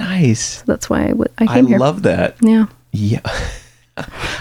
[0.00, 0.40] Nice.
[0.58, 1.76] So that's why I, w- I I came here.
[1.76, 2.36] I love that.
[2.42, 3.20] yeah, Yeah,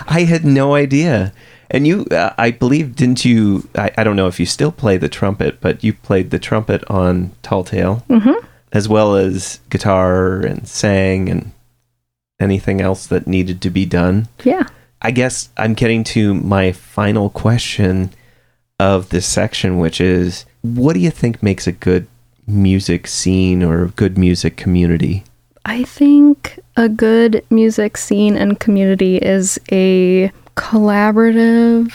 [0.07, 1.33] I had no idea.
[1.71, 3.67] And you, uh, I believe, didn't you?
[3.75, 6.83] I, I don't know if you still play the trumpet, but you played the trumpet
[6.89, 8.43] on Tall Tale, Mhm.
[8.71, 11.51] as well as guitar and sang and
[12.39, 14.27] anything else that needed to be done.
[14.43, 14.63] yeah.
[15.01, 18.09] I guess I'm getting to my final question
[18.81, 22.05] of this section, which is what do you think makes a good
[22.45, 25.23] music scene or a good music community?
[25.65, 31.93] I think a good music scene and community is a collaborative,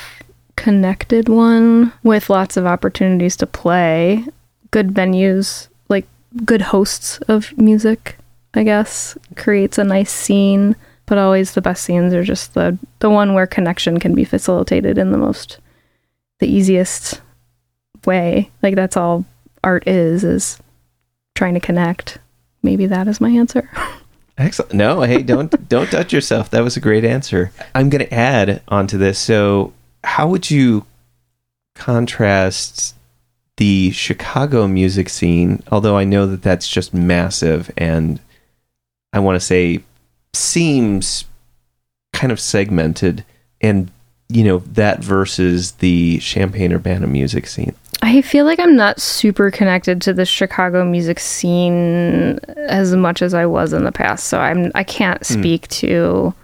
[0.56, 4.24] connected one with lots of opportunities to play,
[4.70, 6.06] good venues, like
[6.44, 8.16] good hosts of music,
[8.54, 10.76] I guess, creates a nice scene.
[11.06, 14.96] But always the best scenes are just the the one where connection can be facilitated
[14.96, 15.58] in the most
[16.40, 17.20] the easiest
[18.06, 18.50] way.
[18.62, 19.24] Like that's all
[19.62, 20.58] art is is
[21.34, 22.18] trying to connect.
[22.64, 23.70] Maybe that is my answer.
[24.38, 24.72] Excellent.
[24.72, 26.50] No, hey, don't don't touch yourself.
[26.50, 27.52] That was a great answer.
[27.74, 29.18] I'm going to add onto this.
[29.18, 30.86] So, how would you
[31.74, 32.94] contrast
[33.58, 35.62] the Chicago music scene?
[35.70, 38.18] Although I know that that's just massive, and
[39.12, 39.84] I want to say
[40.32, 41.26] seems
[42.14, 43.24] kind of segmented,
[43.60, 43.90] and
[44.30, 47.74] you know that versus the Champaign Urbana music scene.
[48.04, 52.38] I feel like I'm not super connected to the Chicago music scene
[52.68, 54.26] as much as I was in the past.
[54.26, 55.40] So I'm I can't hmm.
[55.40, 56.34] speak to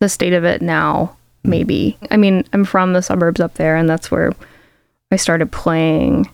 [0.00, 1.50] the state of it now, hmm.
[1.50, 1.96] maybe.
[2.10, 4.32] I mean, I'm from the suburbs up there and that's where
[5.12, 6.28] I started playing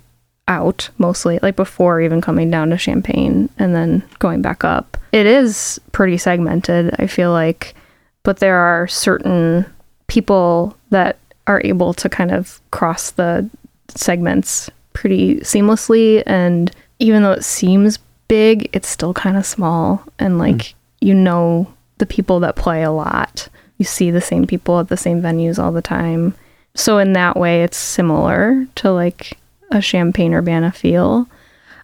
[0.49, 4.97] out mostly, like before even coming down to Champaign and then going back up.
[5.13, 7.75] It is pretty segmented, I feel like,
[8.23, 9.67] but there are certain
[10.07, 13.51] people that are able to kind of cross the
[13.99, 20.34] segments pretty seamlessly and even though it seems big it's still kind of small and
[20.34, 20.40] hmm.
[20.40, 21.66] like you know
[21.99, 23.49] the people that play a lot.
[23.78, 26.34] You see the same people at the same venues all the time.
[26.74, 29.38] So in that way it's similar to like
[29.70, 31.28] a Champaign urbana feel.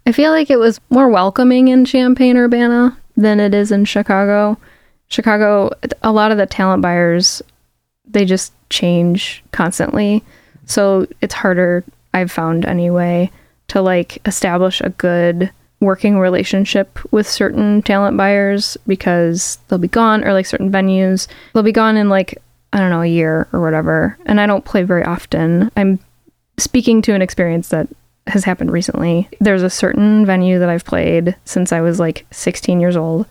[0.06, 4.56] I feel like it was more welcoming in Champaign urbana than it is in chicago.
[5.08, 5.70] Chicago
[6.02, 7.42] a lot of the talent buyers
[8.06, 10.24] they just change constantly.
[10.66, 11.84] So it's harder,
[12.18, 13.30] I've found anyway,
[13.68, 15.50] to like establish a good
[15.80, 21.28] working relationship with certain talent buyers because they'll be gone or like certain venues.
[21.52, 22.42] They'll be gone in like,
[22.72, 24.18] I don't know, a year or whatever.
[24.26, 25.70] And I don't play very often.
[25.76, 26.00] I'm
[26.56, 27.88] speaking to an experience that
[28.26, 29.28] has happened recently.
[29.40, 33.26] There's a certain venue that I've played since I was like 16 years old.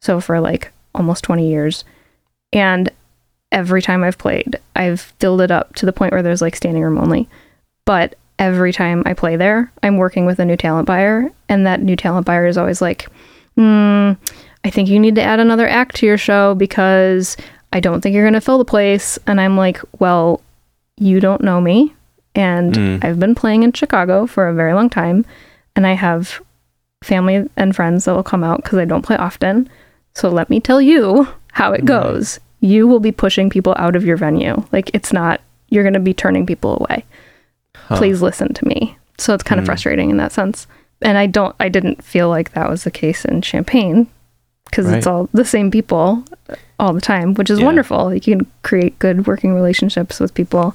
[0.00, 1.84] So for like almost 20 years.
[2.52, 2.90] And
[3.52, 6.82] every time I've played, I've filled it up to the point where there's like standing
[6.82, 7.28] room only.
[7.86, 11.80] But every time I play there, I'm working with a new talent buyer, and that
[11.80, 13.08] new talent buyer is always like,
[13.56, 14.16] mm,
[14.64, 17.36] I think you need to add another act to your show because
[17.72, 19.18] I don't think you're going to fill the place.
[19.26, 20.42] And I'm like, well,
[20.96, 21.94] you don't know me.
[22.34, 23.04] And Mm.
[23.04, 25.24] I've been playing in Chicago for a very long time.
[25.74, 26.42] And I have
[27.02, 29.68] family and friends that will come out because I don't play often.
[30.14, 32.40] So let me tell you how it goes.
[32.60, 34.64] You will be pushing people out of your venue.
[34.72, 37.04] Like, it's not, you're going to be turning people away
[37.86, 37.96] Huh.
[37.98, 38.96] please listen to me.
[39.18, 39.66] So it's kind of Mm.
[39.66, 40.66] frustrating in that sense.
[41.02, 44.06] And I don't, I didn't feel like that was the case in Champaign
[44.64, 46.24] because it's all the same people
[46.80, 47.66] all the time, which is Yeah.
[47.66, 48.12] wonderful.
[48.12, 50.74] You can create good working relationships with people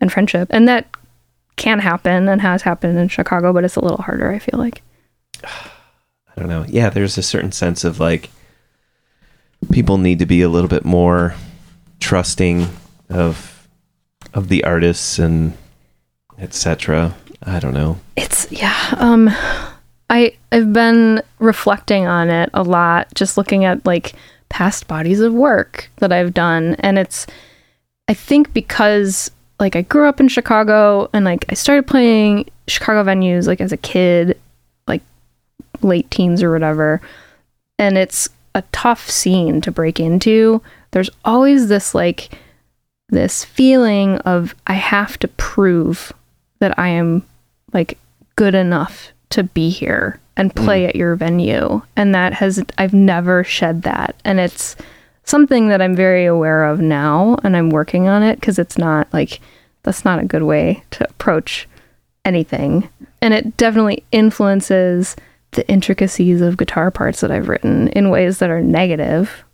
[0.00, 0.48] and friendship.
[0.50, 0.86] And that
[1.56, 4.82] can happen and has happened in Chicago, but it's a little harder, I feel like.
[5.44, 6.64] I don't know.
[6.68, 8.30] Yeah, there's a certain sense of like
[9.70, 11.34] people need to be a little bit more
[12.00, 12.66] trusting
[13.10, 13.66] of
[14.32, 15.52] of the artists and
[16.40, 17.14] etc.
[17.42, 17.98] I don't know.
[18.16, 18.94] It's yeah.
[18.98, 19.30] Um,
[20.08, 24.14] I I've been reflecting on it a lot, just looking at like
[24.48, 27.26] past bodies of work that I've done, and it's
[28.08, 33.04] I think because like I grew up in Chicago and like I started playing Chicago
[33.04, 34.38] venues like as a kid,
[34.88, 35.02] like
[35.82, 37.00] late teens or whatever,
[37.78, 40.60] and it's a tough scene to break into.
[40.90, 42.30] There's always this like
[43.10, 46.12] this feeling of I have to prove
[46.60, 47.24] that I am
[47.72, 47.98] like
[48.36, 50.88] good enough to be here and play mm.
[50.88, 51.82] at your venue.
[51.96, 54.16] And that has, I've never shed that.
[54.24, 54.76] And it's
[55.24, 59.12] something that I'm very aware of now and I'm working on it because it's not
[59.12, 59.40] like,
[59.82, 61.68] that's not a good way to approach
[62.24, 62.88] anything.
[63.22, 65.16] And it definitely influences
[65.52, 69.44] the intricacies of guitar parts that I've written in ways that are negative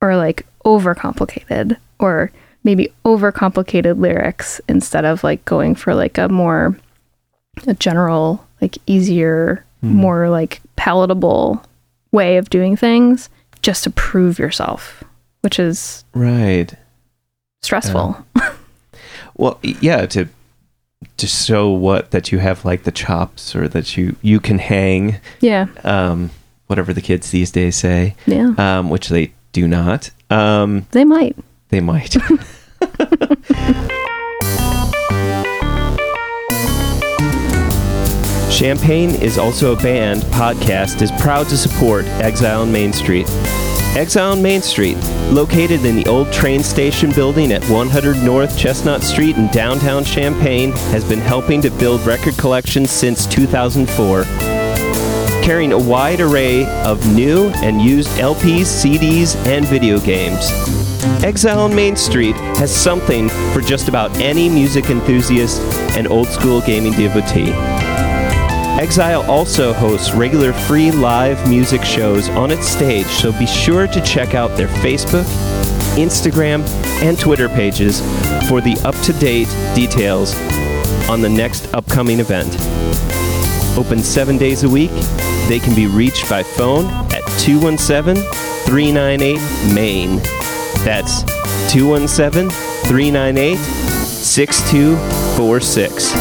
[0.00, 2.32] or like overcomplicated or
[2.64, 6.76] maybe overcomplicated lyrics instead of like going for like a more
[7.66, 11.62] a general like easier more like palatable
[12.10, 13.28] way of doing things
[13.62, 15.04] just to prove yourself
[15.42, 16.72] which is Right.
[17.62, 18.24] stressful
[19.36, 20.28] Well, yeah, to
[21.16, 25.16] to show what that you have like the chops or that you you can hang
[25.40, 26.30] yeah um
[26.68, 30.10] whatever the kids these days say yeah um which they do not.
[30.30, 31.36] Um they might
[31.68, 32.16] they might.
[38.50, 43.26] Champaign is also a band podcast is proud to support Exile on Main Street.
[43.96, 44.96] Exile on Main Street,
[45.30, 50.70] located in the old train station building at 100 North Chestnut Street in downtown Champaign,
[50.92, 54.24] has been helping to build record collections since 2004
[55.44, 60.83] carrying a wide array of new and used LPs, CDs, and video games.
[61.22, 65.60] Exile on Main Street has something for just about any music enthusiast
[65.96, 67.52] and old school gaming devotee.
[68.80, 74.00] Exile also hosts regular free live music shows on its stage, so be sure to
[74.02, 75.24] check out their Facebook,
[75.96, 76.66] Instagram,
[77.02, 78.00] and Twitter pages
[78.48, 80.34] for the up to date details
[81.08, 82.52] on the next upcoming event.
[83.78, 84.92] Open seven days a week.
[85.48, 88.22] They can be reached by phone at 217
[88.66, 90.43] 398 Main.
[90.84, 91.22] That's
[91.72, 96.12] 217 398 6246.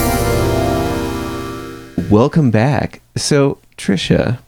[2.09, 3.01] Welcome back.
[3.15, 4.39] So, Trisha,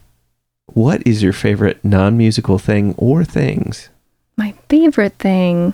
[0.68, 3.90] what is your favorite non musical thing or things?
[4.38, 5.74] my favorite thing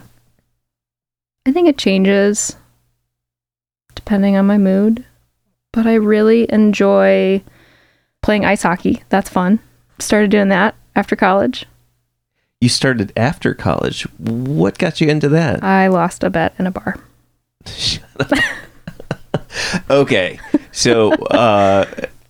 [1.47, 2.55] i think it changes
[3.95, 5.03] depending on my mood
[5.73, 7.41] but i really enjoy
[8.21, 9.59] playing ice hockey that's fun
[9.99, 11.65] started doing that after college
[12.61, 14.03] You started after college.
[14.19, 15.63] What got you into that?
[15.63, 16.95] i lost a bet in a bar
[19.89, 20.39] Okay.
[20.71, 21.85] So, uh,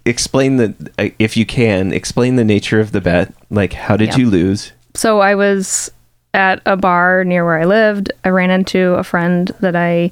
[0.06, 3.32] explain the, uh, if you can, explain the nature of the bet.
[3.52, 4.18] Like, how did Yeah.
[4.18, 4.72] you lose?
[4.96, 5.92] So I was
[6.34, 8.12] at a bar near where I lived.
[8.26, 10.12] I ran into a friend that I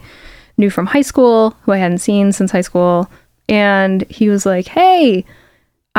[0.57, 3.09] knew from high school who I hadn't seen since high school.
[3.47, 5.25] And he was like, Hey,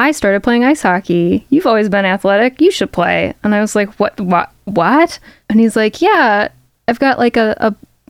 [0.01, 1.46] I started playing ice hockey.
[1.51, 2.59] You've always been athletic.
[2.59, 3.34] You should play.
[3.44, 4.18] And I was like, What?
[4.18, 4.51] What?
[4.64, 5.18] What?
[5.51, 6.48] And he's like, Yeah,
[6.88, 7.55] I've got like a,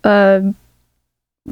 [0.05, 0.55] a, a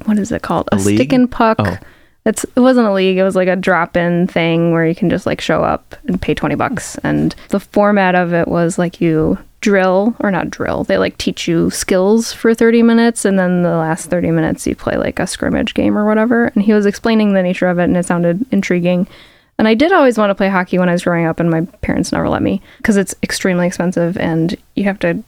[0.05, 0.69] what is it called?
[0.71, 1.57] A A, stick and puck.
[1.59, 1.77] Oh.
[2.25, 3.19] It's it wasn't a league.
[3.19, 6.35] It was like a drop-in thing where you can just like show up and pay
[6.35, 6.97] 20 bucks.
[6.99, 10.85] And the format of it was like you drill or not drill.
[10.85, 14.77] They like teach you skills for 30 minutes and then the last 30 minutes you
[14.77, 16.53] play like a scrimmage game or whatever.
[16.55, 19.09] And he was explaining the nature of it and it sounded intriguing.
[19.59, 21.63] And I did always want to play hockey when I was growing up and my
[21.83, 25.23] parents never let me because it's extremely expensive and you have to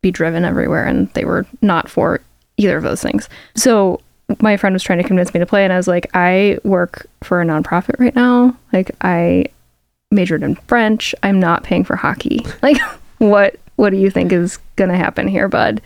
[0.00, 2.20] be driven everywhere and they were not for
[2.56, 3.28] either of those things.
[3.54, 4.00] So
[4.40, 7.06] my friend was trying to convince me to play and I was like, I work
[7.22, 8.56] for a nonprofit right now.
[8.72, 9.46] Like I
[10.10, 11.14] majored in French.
[11.22, 12.44] I'm not paying for hockey.
[12.62, 12.78] Like
[13.18, 15.82] what what do you think is to happen here, bud?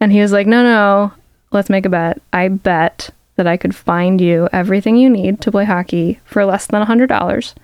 [0.00, 1.12] And he was like, "No, no.
[1.52, 2.20] Let's make a bet.
[2.32, 6.66] I bet that I could find you everything you need to play hockey for less
[6.66, 7.54] than $100.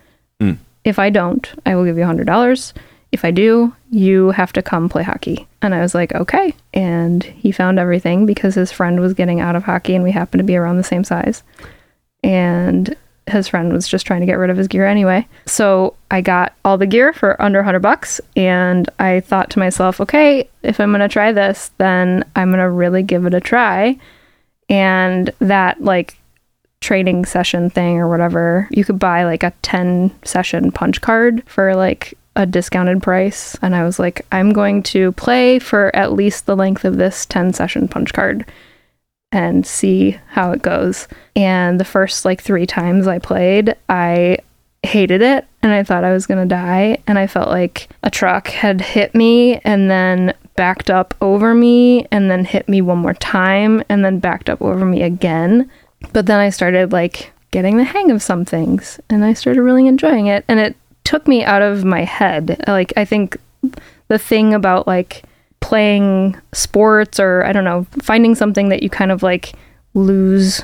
[0.41, 0.59] Mm.
[0.85, 2.73] If I don't, I will give you $100.
[3.12, 5.47] If I do, you have to come play hockey.
[5.62, 6.55] And I was like, okay.
[6.75, 10.41] And he found everything because his friend was getting out of hockey and we happened
[10.41, 11.43] to be around the same size.
[12.23, 12.97] And
[13.27, 15.27] his friend was just trying to get rid of his gear anyway.
[15.47, 20.01] So I got all the gear for under 100 bucks and I thought to myself,
[20.01, 23.41] okay, if I'm going to try this, then I'm going to really give it a
[23.41, 23.99] try.
[24.69, 26.19] And that like
[26.81, 31.75] training session thing or whatever, you could buy like a 10 session punch card for
[31.75, 33.57] like a discounted price.
[33.62, 37.27] And I was like, I'm going to play for at least the length of this
[37.27, 38.45] 10 session punch card
[39.33, 41.09] and see how it goes.
[41.35, 44.39] And the first like three times I played, I
[44.83, 46.99] hated it and I thought I was going to die.
[47.07, 52.07] And I felt like a truck had hit me and then backed up over me
[52.11, 55.71] and then hit me one more time and then backed up over me again.
[56.13, 59.87] But then I started like getting the hang of some things and I started really
[59.87, 60.45] enjoying it.
[60.49, 62.63] And it took me out of my head.
[62.67, 63.37] Like, I think
[64.09, 65.23] the thing about like
[65.61, 69.53] playing sports or I don't know, finding something that you kind of like
[69.95, 70.63] lose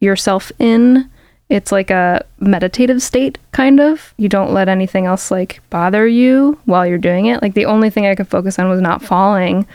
[0.00, 1.10] yourself in.
[1.50, 4.14] It's like a meditative state, kind of.
[4.16, 7.42] You don't let anything else like bother you while you're doing it.
[7.42, 9.66] Like the only thing I could focus on was not falling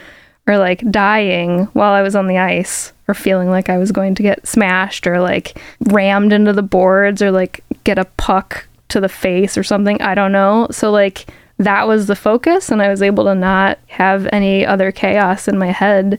[0.48, 4.14] or like dying while I was on the ice or feeling like I was going
[4.16, 9.00] to get smashed or like rammed into the boards or like get a puck to
[9.00, 10.00] the face or something.
[10.00, 10.68] I don't know.
[10.70, 11.26] So, like,
[11.58, 15.58] that was the focus, and I was able to not have any other chaos in
[15.58, 16.18] my head.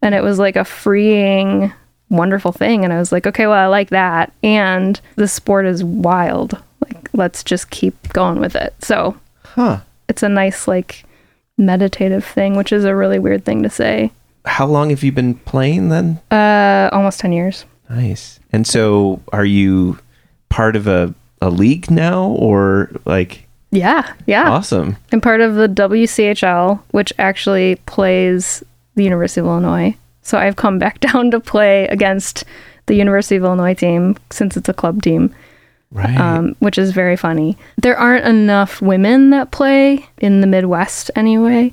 [0.00, 1.72] And it was like a freeing,
[2.10, 2.84] wonderful thing.
[2.84, 4.32] And I was like, okay, well, I like that.
[4.42, 6.60] And the sport is wild.
[6.82, 8.74] Like, let's just keep going with it.
[8.82, 9.80] So, Huh.
[10.08, 11.04] it's a nice, like,
[11.56, 14.10] meditative thing, which is a really weird thing to say.
[14.44, 16.20] How long have you been playing then?
[16.30, 17.64] Uh, almost 10 years.
[17.90, 18.38] Nice.
[18.52, 19.98] And so are you
[20.48, 24.48] part of a, a league now or like Yeah, yeah.
[24.50, 24.96] awesome?
[25.12, 28.62] I'm part of the WCHL, which actually plays
[28.94, 29.96] the University of Illinois.
[30.28, 32.44] So I've come back down to play against
[32.86, 35.34] the University of Illinois team since it's a club team,
[35.90, 36.18] Right.
[36.20, 37.56] um, which is very funny.
[37.78, 41.72] There aren't enough women that play in the Midwest anyway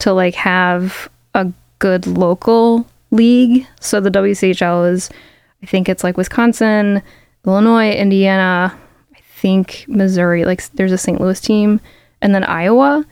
[0.00, 3.66] to like have a good local league.
[3.80, 5.08] So the WCHL is,
[5.62, 7.02] I think it's like Wisconsin,
[7.46, 8.76] Illinois, Indiana,
[9.14, 10.44] I think Missouri.
[10.44, 11.20] Like there's a St.
[11.20, 11.80] Louis team,
[12.20, 13.04] and then Iowa.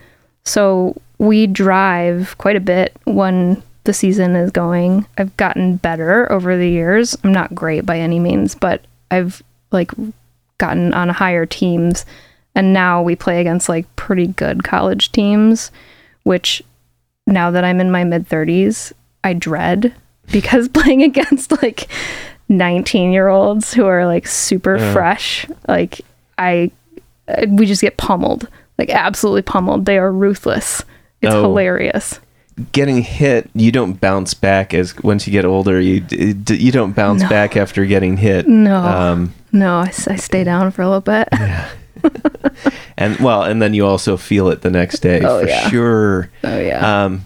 [0.45, 5.07] So we drive quite a bit when the season is going.
[5.19, 7.17] I've gotten better over the years.
[7.25, 9.91] I'm not great by any means, but I've like
[10.59, 12.05] gotten on higher teams
[12.55, 15.71] and now we play against like pretty good college teams,
[16.23, 16.63] which
[17.27, 18.93] now that I'm in my mid 30s,
[19.25, 19.95] I dread
[20.31, 21.89] because playing against like
[22.49, 24.93] 19 year olds who are like super Yeah.
[24.93, 26.03] fresh, like
[26.39, 26.71] I,
[27.29, 29.87] uh, we just get pummeled, like absolutely pummeled.
[29.87, 30.85] They are ruthless.
[31.23, 31.43] It's Oh.
[31.43, 32.21] hilarious.
[32.73, 35.81] Getting hit, you don't bounce back as once you get older.
[35.81, 37.29] You you don't bounce No.
[37.29, 38.47] back after getting hit.
[38.47, 38.77] No.
[38.77, 41.29] Um, No, I, I stay down for a little bit.
[42.97, 45.69] and well, and then you also feel it the next day Oh, for yeah.
[45.71, 46.31] sure.
[46.45, 47.05] Oh, yeah.
[47.05, 47.25] Um,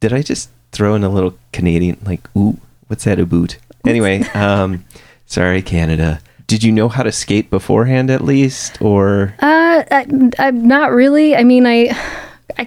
[0.00, 2.58] did I just throw in a little Canadian like ooh?
[2.88, 3.58] What's that a boot?
[3.86, 4.84] Anyway, um,
[5.26, 6.20] sorry, Canada.
[6.46, 10.06] Did you know how to skate beforehand at least, or Uh, I,
[10.38, 11.36] I'm not really.
[11.36, 11.88] I mean, I,
[12.58, 12.66] I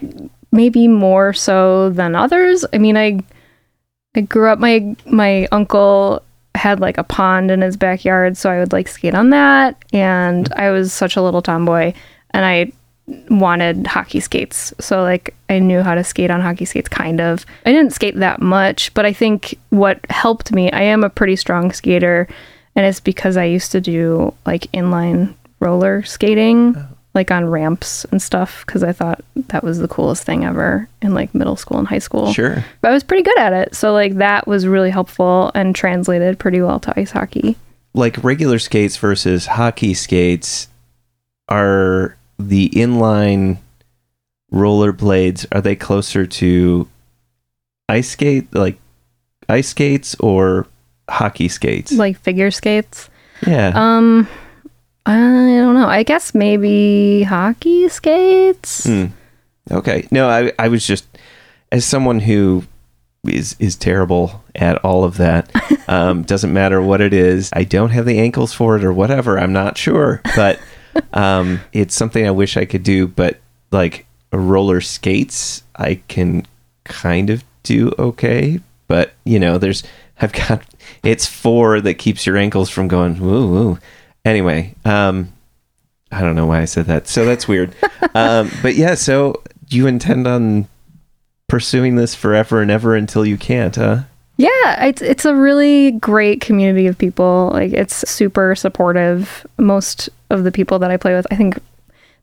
[0.52, 2.66] maybe more so than others.
[2.74, 3.20] I mean, I,
[4.16, 4.60] I grew up.
[4.60, 6.24] My my uncle
[6.56, 9.84] had like a pond in his backyard, so I would like skate on that.
[9.94, 11.94] And I was such a little tomboy,
[12.32, 12.72] and I
[13.30, 14.74] wanted hockey skates.
[14.80, 17.46] So like I knew how to skate on hockey skates kind of.
[17.66, 21.36] I didn't skate that much, but I think what helped me, I am a pretty
[21.36, 22.28] strong skater
[22.76, 26.91] and it's because I used to do like inline roller skating uh-huh.
[27.14, 31.14] Like on ramps and stuff cuz I thought that was the coolest thing ever in
[31.14, 32.32] like middle school and high school.
[32.34, 32.64] sure?
[32.82, 33.76] But I was pretty good at it.
[33.76, 37.58] So like that was really helpful and translated pretty well to ice hockey.
[37.94, 40.70] like regular skates versus hockey skates,
[41.50, 43.58] are the inline
[44.50, 46.88] roller blades are they closer to
[47.90, 48.78] ice skate like
[49.50, 50.68] ice skates or
[51.10, 51.92] hockey skates?
[51.92, 53.10] Like figure skates.
[53.46, 53.72] yeah.
[53.76, 54.28] Um,
[55.06, 55.88] I don't know.
[55.88, 58.86] I guess maybe hockey skates.
[58.86, 59.06] Hmm.
[59.70, 60.08] Okay.
[60.12, 61.06] No, I I was just
[61.72, 62.64] as someone who
[63.28, 65.50] is is terrible at all of that.
[65.88, 67.50] Um, doesn't matter what it is.
[67.52, 69.38] I don't have the ankles for it or whatever.
[69.38, 70.58] I'm not sure, but
[71.12, 73.08] um, it's something I wish I could do.
[73.08, 73.42] But
[73.72, 76.46] like roller skates, I can
[76.86, 78.62] kind of do okay.
[78.88, 79.84] But you know, there's
[80.22, 80.62] I've got
[81.04, 83.80] it's four that keeps your ankles from going woo woo.
[84.26, 85.32] Anyway, um,
[86.12, 87.08] I don't know why I said that.
[87.08, 87.76] So that's weird.
[88.16, 90.68] um, but yeah, so you intend on
[91.48, 94.02] pursuing this forever and ever until you can't, huh?
[94.38, 97.52] Yeah, it's it's a really great community of people.
[97.54, 99.46] Like it's super supportive.
[99.58, 101.60] Most of the people that I play with, I think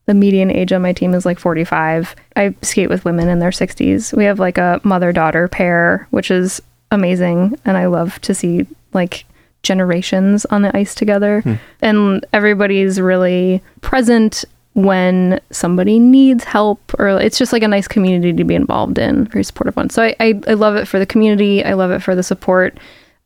[0.05, 2.15] the median age on my team is like 45.
[2.35, 4.11] I skate with women in their 60s.
[4.17, 9.25] We have like a mother-daughter pair, which is amazing and I love to see like
[9.63, 11.41] generations on the ice together.
[11.41, 11.53] Hmm.
[11.81, 18.31] And everybody's really present when somebody needs help or it's just like a nice community
[18.31, 19.89] to be involved in very supportive one.
[19.89, 21.63] So I, I, I love it for the community.
[21.63, 22.77] I love it for the support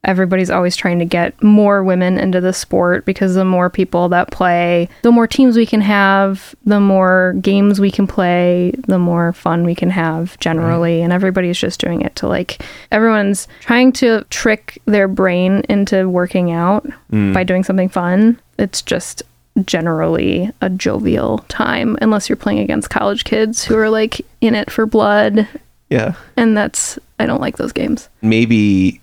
[0.03, 4.31] everybody's always trying to get more women into the sport because the more people that
[4.31, 9.33] play the more teams we can have the more games we can play the more
[9.33, 11.01] fun we can have generally.
[11.01, 16.51] And everybody's just doing it to like everyone's trying to trick their brain into working
[16.51, 17.33] out hmm.
[17.33, 18.39] by doing something fun.
[18.57, 19.23] It's just
[19.65, 24.71] generally a jovial time unless you're playing against college kids who are like in it
[24.71, 25.47] for blood.
[25.89, 26.15] Yeah.
[26.35, 28.09] and that's I don't like those games.
[28.21, 28.99] Maybe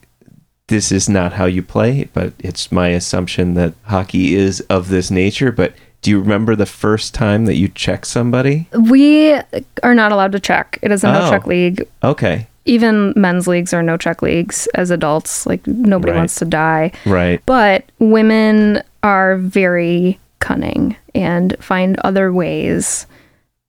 [0.71, 5.11] this is not how you play, but it's my assumption that hockey is of this
[5.11, 5.53] nature.
[5.53, 8.69] But do you remember the first time that you checked somebody?
[8.73, 9.35] We
[9.83, 10.79] are not allowed to check.
[10.81, 11.31] It is a no Oh.
[11.31, 11.87] check league.
[12.03, 12.47] Okay.
[12.65, 15.45] Even men's leagues are no check leagues as adults.
[15.47, 16.19] Like nobody Right.
[16.19, 16.93] wants to die.
[17.05, 17.43] Right.
[17.47, 23.07] But women are very cunning and find other ways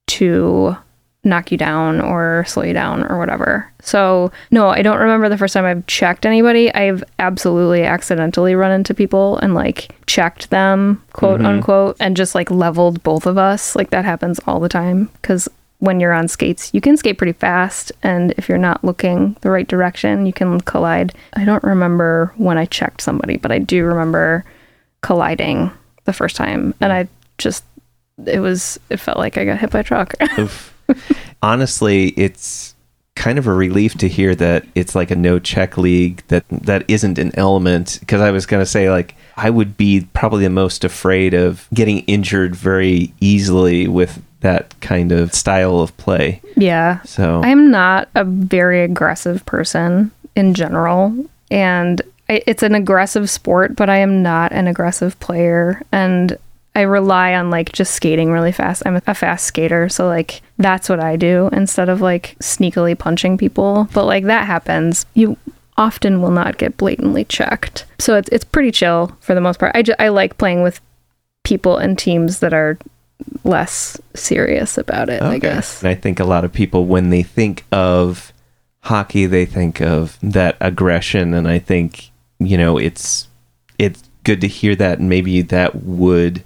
[0.07, 0.75] to
[1.23, 3.71] knock you down or slow you down or whatever.
[3.81, 6.73] So, no, I don't remember the first time I've checked anybody.
[6.73, 11.45] I've absolutely accidentally run into people and like checked them, quote mm-hmm.
[11.45, 13.75] unquote, and just like leveled both of us.
[13.75, 15.47] Like that happens all the time because
[15.77, 17.91] when you're on skates, you can skate pretty fast.
[18.01, 21.13] And if you're not looking the right direction, you can collide.
[21.33, 24.43] I don't remember when I checked somebody, but I do remember
[25.01, 25.71] colliding
[26.05, 26.73] the first time.
[26.81, 26.95] And mm.
[26.95, 27.07] I
[27.37, 27.63] just,
[28.25, 30.13] it was, it felt like I got hit by a truck.
[31.41, 32.75] Honestly, it's
[33.15, 36.83] kind of a relief to hear that it's like a no check league that that
[36.87, 40.49] isn't an element because I was going to say like I would be probably the
[40.49, 46.41] most afraid of getting injured very easily with that kind of style of play.
[46.55, 47.01] yeah.
[47.03, 51.13] So I'm not a very aggressive person in general,
[51.51, 56.37] and it's an aggressive sport, but I am not an aggressive player, and
[56.73, 58.83] I rely on like just skating really fast.
[58.85, 63.37] I'm a fast skater, so like that's what I do instead of like sneakily punching
[63.37, 63.89] people.
[63.93, 65.37] But like that happens, you
[65.77, 67.85] often will not get blatantly checked.
[67.99, 69.75] So it's it's pretty chill for the most part.
[69.75, 70.79] I ju- I like playing with
[71.43, 72.77] people and teams that are
[73.43, 75.81] less serious about it, I guess.
[75.81, 78.31] And I think a lot of people, when they think of
[78.81, 83.27] hockey, they think of that aggression, and I think you know it's
[83.77, 86.43] it's good to hear that, and maybe that would,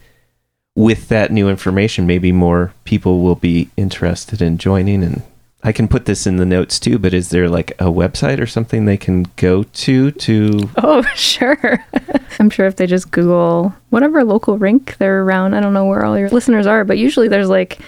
[0.75, 5.03] with that new information, maybe more people will be interested in joining.
[5.03, 5.21] And
[5.63, 6.99] I can put this in the notes too.
[6.99, 10.69] But is there like a website or something they can go to to?
[10.77, 11.83] Oh, sure.
[12.39, 16.03] I'm sure if they just Google whatever local rink they're around, I don't know where
[16.03, 17.79] all your listeners are, but usually there's like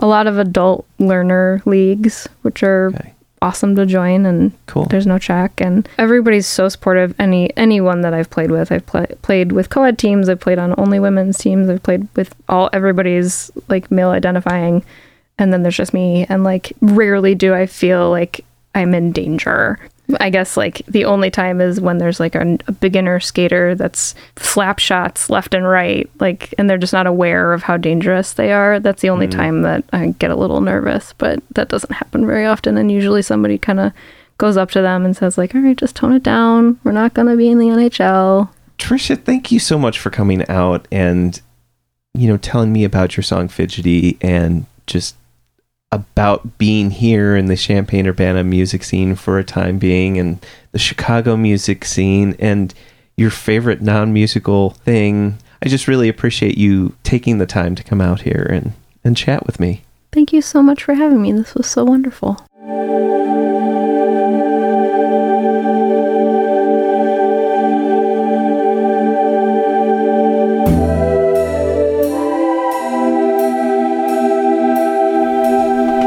[0.00, 3.12] a lot of adult learner leagues, which are Okay.
[3.42, 4.86] Awesome to join and Cool.
[4.86, 7.14] there's no check and everybody's so supportive.
[7.18, 10.74] Any anyone that i've played with i've pla played with co-ed teams i've played on
[10.78, 14.84] only women's teams i've played with all everybody's like male identifying.
[15.38, 16.24] And then there's just me.
[16.30, 19.78] And like rarely do i feel like i'm in danger
[20.20, 24.14] i guess like the only time is when there's like a, a beginner skater that's
[24.36, 28.52] flap shots left and right like and they're just not aware of how dangerous they
[28.52, 28.80] are.
[28.80, 29.32] That's the only mm.
[29.32, 32.76] time that i get a little nervous but that doesn't happen very often.
[32.76, 33.92] And usually somebody kind of
[34.38, 36.78] goes up to them and says like all right just tone it down.
[36.84, 38.48] We're not going to be in the nhl
[38.78, 41.40] Trisha, thank you so much for coming out and
[42.14, 45.16] you know telling me about your song "Fidgety" and just
[45.92, 50.78] about being here in the Champaign Urbana music scene for a time being and the
[50.78, 52.74] Chicago music scene and
[53.16, 55.38] your favorite non musical thing.
[55.62, 58.72] I just really appreciate you taking the time to come out here and,
[59.04, 59.82] and chat with me.
[60.12, 61.32] Thank you so much for having me.
[61.32, 62.40] This was so wonderful.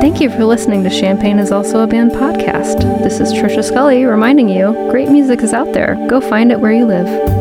[0.10, 3.04] Thank you for listening to Champaign is Also a Band podcast.
[3.04, 6.04] This is Trisha Scully reminding you great music is out there.
[6.10, 7.39] Go find it where you live.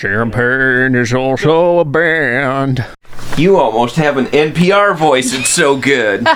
[0.00, 2.86] Champaign is also a band.
[3.36, 5.34] You almost have an NPR voice.
[5.34, 6.26] It's so good.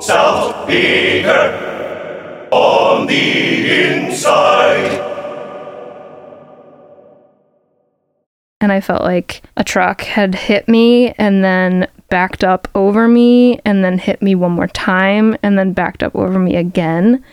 [0.00, 5.10] South Beaker on the inside.
[8.60, 13.58] and I felt like a truck had hit me and then backed up over me
[13.64, 17.24] and then hit me one more time and then backed up over me again.